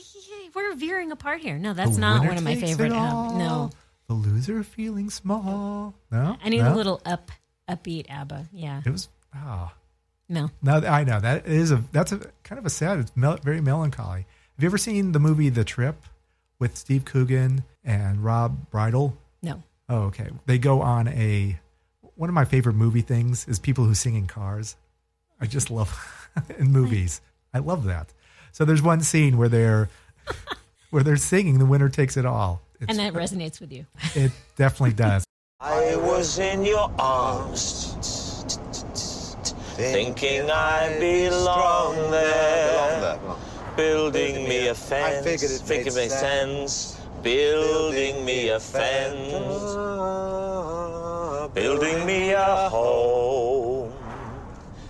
we're 0.55 0.75
veering 0.75 1.11
apart 1.13 1.41
here. 1.41 1.59
No, 1.59 1.73
that's 1.73 1.95
The 1.95 2.01
not 2.01 2.27
one 2.27 2.37
of 2.37 2.45
my 2.45 2.55
favorite. 2.57 2.93
Um, 2.93 3.39
no, 3.39 3.71
the 4.09 4.13
loser 4.15 4.63
feeling 4.63 5.09
small. 5.09 5.95
No, 6.11 6.37
I 6.45 6.49
need 6.51 6.59
No? 6.61 6.75
a 6.75 6.77
little 6.77 7.01
up, 7.07 7.31
upbeat 7.69 8.11
ABBA. 8.11 8.49
Yeah. 8.53 8.83
It 8.85 8.91
was. 8.91 9.09
Oh, 9.35 9.73
No. 10.29 10.51
No, 10.63 10.77
I 10.79 11.05
know 11.05 11.21
that 11.21 11.47
is 11.47 11.71
a 11.71 11.85
that's 11.93 12.13
a 12.13 12.21
kind 12.45 12.59
of 12.59 12.65
a 12.67 12.71
sad. 12.71 12.99
It's 12.99 13.13
mel- 13.17 13.39
very 13.43 13.61
melancholy. 13.61 14.27
Have 14.57 14.63
you 14.63 14.67
ever 14.67 14.79
seen 14.79 15.13
the 15.13 15.19
movie 15.21 15.49
The 15.51 15.65
Trip 15.65 15.97
with 16.59 16.77
Steve 16.77 17.05
Coogan 17.05 17.65
and 17.85 18.25
Rob 18.25 18.71
Brydon? 18.71 19.13
No. 19.43 19.63
Oh, 19.89 20.03
okay. 20.05 20.31
They 20.47 20.59
go 20.59 20.81
on 20.81 21.09
a 21.09 21.59
one 22.17 22.31
of 22.31 22.35
my 22.35 22.45
favorite 22.45 22.75
movie 22.75 23.01
things 23.03 23.47
is 23.49 23.59
people 23.59 23.85
who 23.85 23.95
sing 23.95 24.15
in 24.15 24.27
cars. 24.27 24.77
I 25.41 25.47
just 25.47 25.71
love 25.71 26.29
in 26.59 26.71
movies. 26.73 27.21
I 27.53 27.59
love 27.59 27.85
that. 27.85 28.09
So 28.53 28.65
there's 28.65 28.83
one 28.83 29.01
scene 29.01 29.37
where 29.37 29.49
they're 29.49 29.89
where 30.91 31.03
they're 31.03 31.17
singing 31.17 31.59
"The 31.59 31.67
Winner 31.67 31.89
Takes 31.91 32.17
It 32.17 32.25
All." 32.25 32.63
It's, 32.81 32.89
And 32.91 32.99
that 32.99 33.13
resonates 33.13 33.61
with 33.61 33.73
you. 33.73 33.85
it 34.15 34.33
definitely 34.57 34.95
does. 34.95 35.25
I 35.61 35.97
was 35.97 36.39
in 36.39 36.65
your 36.65 36.91
arms, 36.99 37.95
thinking 39.77 40.51
I 40.51 40.99
belong 40.99 42.11
there. 42.11 43.19
Building 43.77 44.49
me 44.49 44.69
a 44.69 44.75
fence, 44.75 45.19
I 45.19 45.23
figured 45.23 45.51
it 45.51 45.61
think 45.61 45.87
it 45.87 45.95
makes 45.95 46.15
sense. 46.15 47.01
Building 47.23 48.25
me 48.25 48.51
a 48.51 48.61
fence, 48.61 49.33
building 51.55 52.07
me 52.07 52.33
a 52.33 52.69
home. 52.69 53.93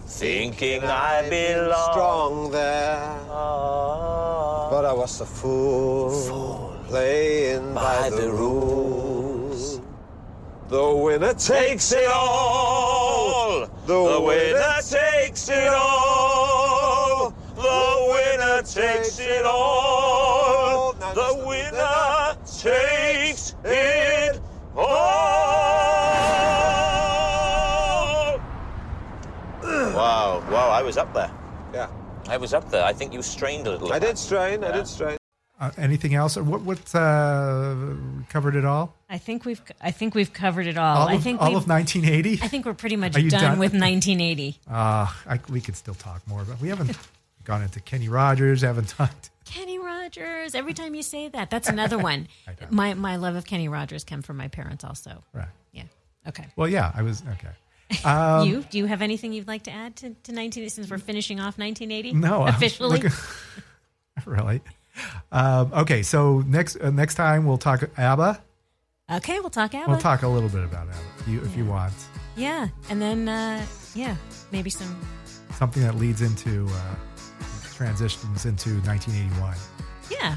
Thinking 0.07 0.83
I 0.85 1.29
belong. 1.31 1.93
strong 1.93 2.51
there, 2.51 3.19
but 4.71 4.85
I 4.85 4.93
was 4.93 5.21
a 5.21 5.27
fool, 5.27 6.77
playing 6.89 7.75
by, 7.75 8.11
the 8.11 8.31
rules. 8.31 9.81
The 10.69 10.95
winner 10.95 11.35
Takes 11.35 11.93
it 11.93 12.09
all. 12.09 13.04
The 13.87 13.93
The 13.93 14.21
winner 14.21 14.55
winner 14.55 14.81
takes 14.81 15.49
it 15.51 15.69
all. 15.69 17.35
The 17.55 18.07
winner 18.09 18.63
takes 18.63 19.19
it 19.19 19.45
all. 19.45 20.95
The 20.95 21.45
winner 21.47 22.35
takes 22.47 23.55
it 23.63 24.41
all. 24.75 24.85
Wow, 29.95 30.43
wow, 30.51 30.71
I 30.71 30.83
was 30.83 30.97
up 30.97 31.13
there. 31.13 31.31
Yeah, 31.75 31.89
I 32.29 32.39
was 32.39 32.55
up 32.55 32.71
there. 32.71 32.85
I 32.85 32.95
think 32.95 33.13
you 33.13 33.21
strained 33.23 33.67
a 33.67 33.71
little. 33.71 33.93
I 33.93 33.99
bit. 33.99 34.09
did 34.09 34.19
strain. 34.19 34.65
I 34.65 34.73
did 34.73 34.89
strain. 34.89 35.19
Uh, 35.65 35.71
anything 35.79 36.15
else? 36.15 36.37
Or 36.37 36.43
what? 36.43 36.61
What 36.61 36.95
uh, 36.95 37.75
covered 38.29 38.55
it 38.55 38.65
all? 38.65 38.95
I 39.09 39.19
think 39.19 39.45
we've 39.45 39.63
I 39.81 39.91
think 39.93 40.15
we've 40.15 40.33
covered 40.33 40.67
it 40.67 40.77
all. 40.77 40.99
All 40.99 41.09
I 41.09 41.17
think 41.19 41.41
all 41.41 41.57
of 41.57 41.67
1980. 41.69 42.41
I 42.43 42.49
think 42.49 42.67
we're 42.67 42.75
pretty 42.75 42.97
much 42.97 43.13
done, 43.13 43.29
done? 43.29 43.59
with 43.59 43.73
1980. 43.73 44.59
Uh, 44.69 45.07
I, 45.27 45.41
we 45.49 45.61
could 45.61 45.77
still 45.77 45.95
talk 45.95 46.27
more, 46.27 46.45
but 46.45 46.61
we 46.61 46.69
haven't 46.69 46.97
gone 47.45 47.63
into 47.63 47.81
Kenny 47.81 48.09
Rogers. 48.09 48.61
Haven't 48.61 48.89
talked. 48.89 49.31
Kenny 49.47 49.79
Rogers. 49.79 50.55
Every 50.55 50.75
time 50.75 50.95
you 50.95 51.03
say 51.03 51.29
that, 51.29 51.49
that's 51.51 51.69
another 51.69 51.99
one. 52.11 52.29
My 52.71 52.95
my 52.95 53.17
love 53.17 53.37
of 53.37 53.47
Kenny 53.47 53.69
Rogers 53.69 54.05
came 54.05 54.21
from 54.23 54.37
my 54.37 54.49
parents 54.49 54.85
also. 54.85 55.23
Right. 55.33 55.49
Yeah. 55.73 55.85
Okay. 56.29 56.47
Well, 56.57 56.69
yeah, 56.69 56.93
I 56.95 57.03
was 57.03 57.23
okay. 57.35 57.49
Um, 58.05 58.49
you 58.49 58.65
do 58.69 58.79
you 58.79 58.87
have 58.87 59.03
anything 59.03 59.33
you'd 59.33 59.47
like 59.47 59.65
to 59.65 59.71
add 59.71 59.95
to, 59.97 60.11
to 60.25 60.33
19 60.33 60.69
since 60.69 60.91
we're 60.91 60.99
finishing 60.99 61.39
off 61.39 61.59
1980? 61.59 62.13
No, 62.15 62.45
officially. 62.47 62.91
looking- 62.91 63.13
really. 64.27 64.61
Um, 65.33 65.73
okay, 65.73 66.03
so 66.03 66.41
next 66.47 66.77
uh, 66.81 66.91
next 66.91 67.15
time 67.17 67.47
we'll 67.47 67.59
talk 67.59 67.83
ABBA. 67.99 68.41
okay, 69.15 69.41
we'll 69.41 69.51
talk 69.51 69.75
ABBA. 69.75 69.91
We'll 69.91 70.01
talk 70.01 70.23
a 70.23 70.29
little 70.29 70.49
bit 70.49 70.65
about 70.65 70.87
ABBA 70.89 70.99
if 71.21 71.29
you, 71.29 71.43
if 71.43 71.57
you 71.57 71.65
want 71.65 71.93
Yeah, 72.37 72.69
and 72.91 73.03
then 73.03 73.29
uh, 73.29 73.65
yeah, 73.95 74.17
maybe 74.53 74.71
some. 74.71 74.97
something 75.57 75.83
that 75.83 75.97
leads 75.97 76.23
into 76.23 76.67
uh, 76.71 76.95
transitions 77.75 78.47
into 78.47 78.71
1981. 78.83 79.57
Yeah, 80.11 80.37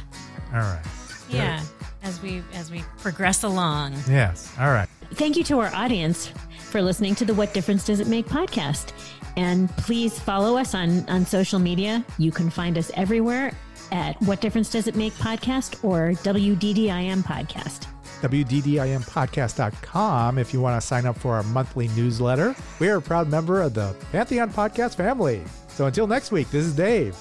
All 0.54 0.60
right. 0.62 0.84
yeah. 1.30 1.62
As 2.04 2.22
we 2.22 2.42
as 2.54 2.72
we 2.72 2.84
progress 3.00 3.44
along. 3.44 3.94
Yes. 4.10 4.52
All 4.60 4.72
right. 4.72 4.88
Thank 5.14 5.36
you 5.36 5.44
to 5.46 5.60
our 5.60 5.74
audience 5.74 6.32
for 6.70 6.82
listening 6.82 7.16
to 7.16 7.26
the 7.26 7.34
What 7.34 7.54
Difference 7.54 7.86
Does 7.86 8.00
It 8.00 8.08
Make 8.08 8.28
podcast. 8.28 8.92
And 9.36 9.70
please 9.78 10.18
follow 10.20 10.58
us 10.58 10.74
on, 10.74 11.08
on 11.10 11.26
social 11.26 11.60
media. 11.60 12.04
You 12.18 12.32
can 12.32 12.50
find 12.50 12.78
us 12.78 12.92
everywhere 12.96 13.52
at 13.92 14.22
What 14.22 14.42
Difference 14.42 14.70
Does 14.70 14.88
It 14.88 14.96
Make 14.96 15.14
podcast 15.14 15.84
or 15.84 16.12
WDDIM 16.24 17.24
podcast. 17.24 17.88
WDDIMpodcast.com 18.22 20.38
if 20.38 20.54
you 20.54 20.62
want 20.62 20.80
to 20.82 20.86
sign 20.86 21.06
up 21.06 21.18
for 21.18 21.36
our 21.36 21.44
monthly 21.44 21.88
newsletter. 21.90 22.56
We 22.80 22.90
are 22.90 22.98
a 22.98 23.02
proud 23.02 23.30
member 23.30 23.62
of 23.62 23.74
the 23.74 23.96
Pantheon 24.12 24.52
Podcast 24.52 24.96
family. 24.96 25.44
So 25.68 25.86
until 25.86 26.08
next 26.08 26.32
week, 26.32 26.50
this 26.50 26.66
is 26.66 26.76
Dave. 26.76 27.16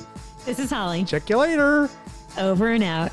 This 0.46 0.58
is 0.58 0.70
Holly. 0.70 1.04
Check 1.04 1.28
you 1.28 1.38
later. 1.38 1.90
Over 2.38 2.70
and 2.70 2.82
out. 2.82 3.12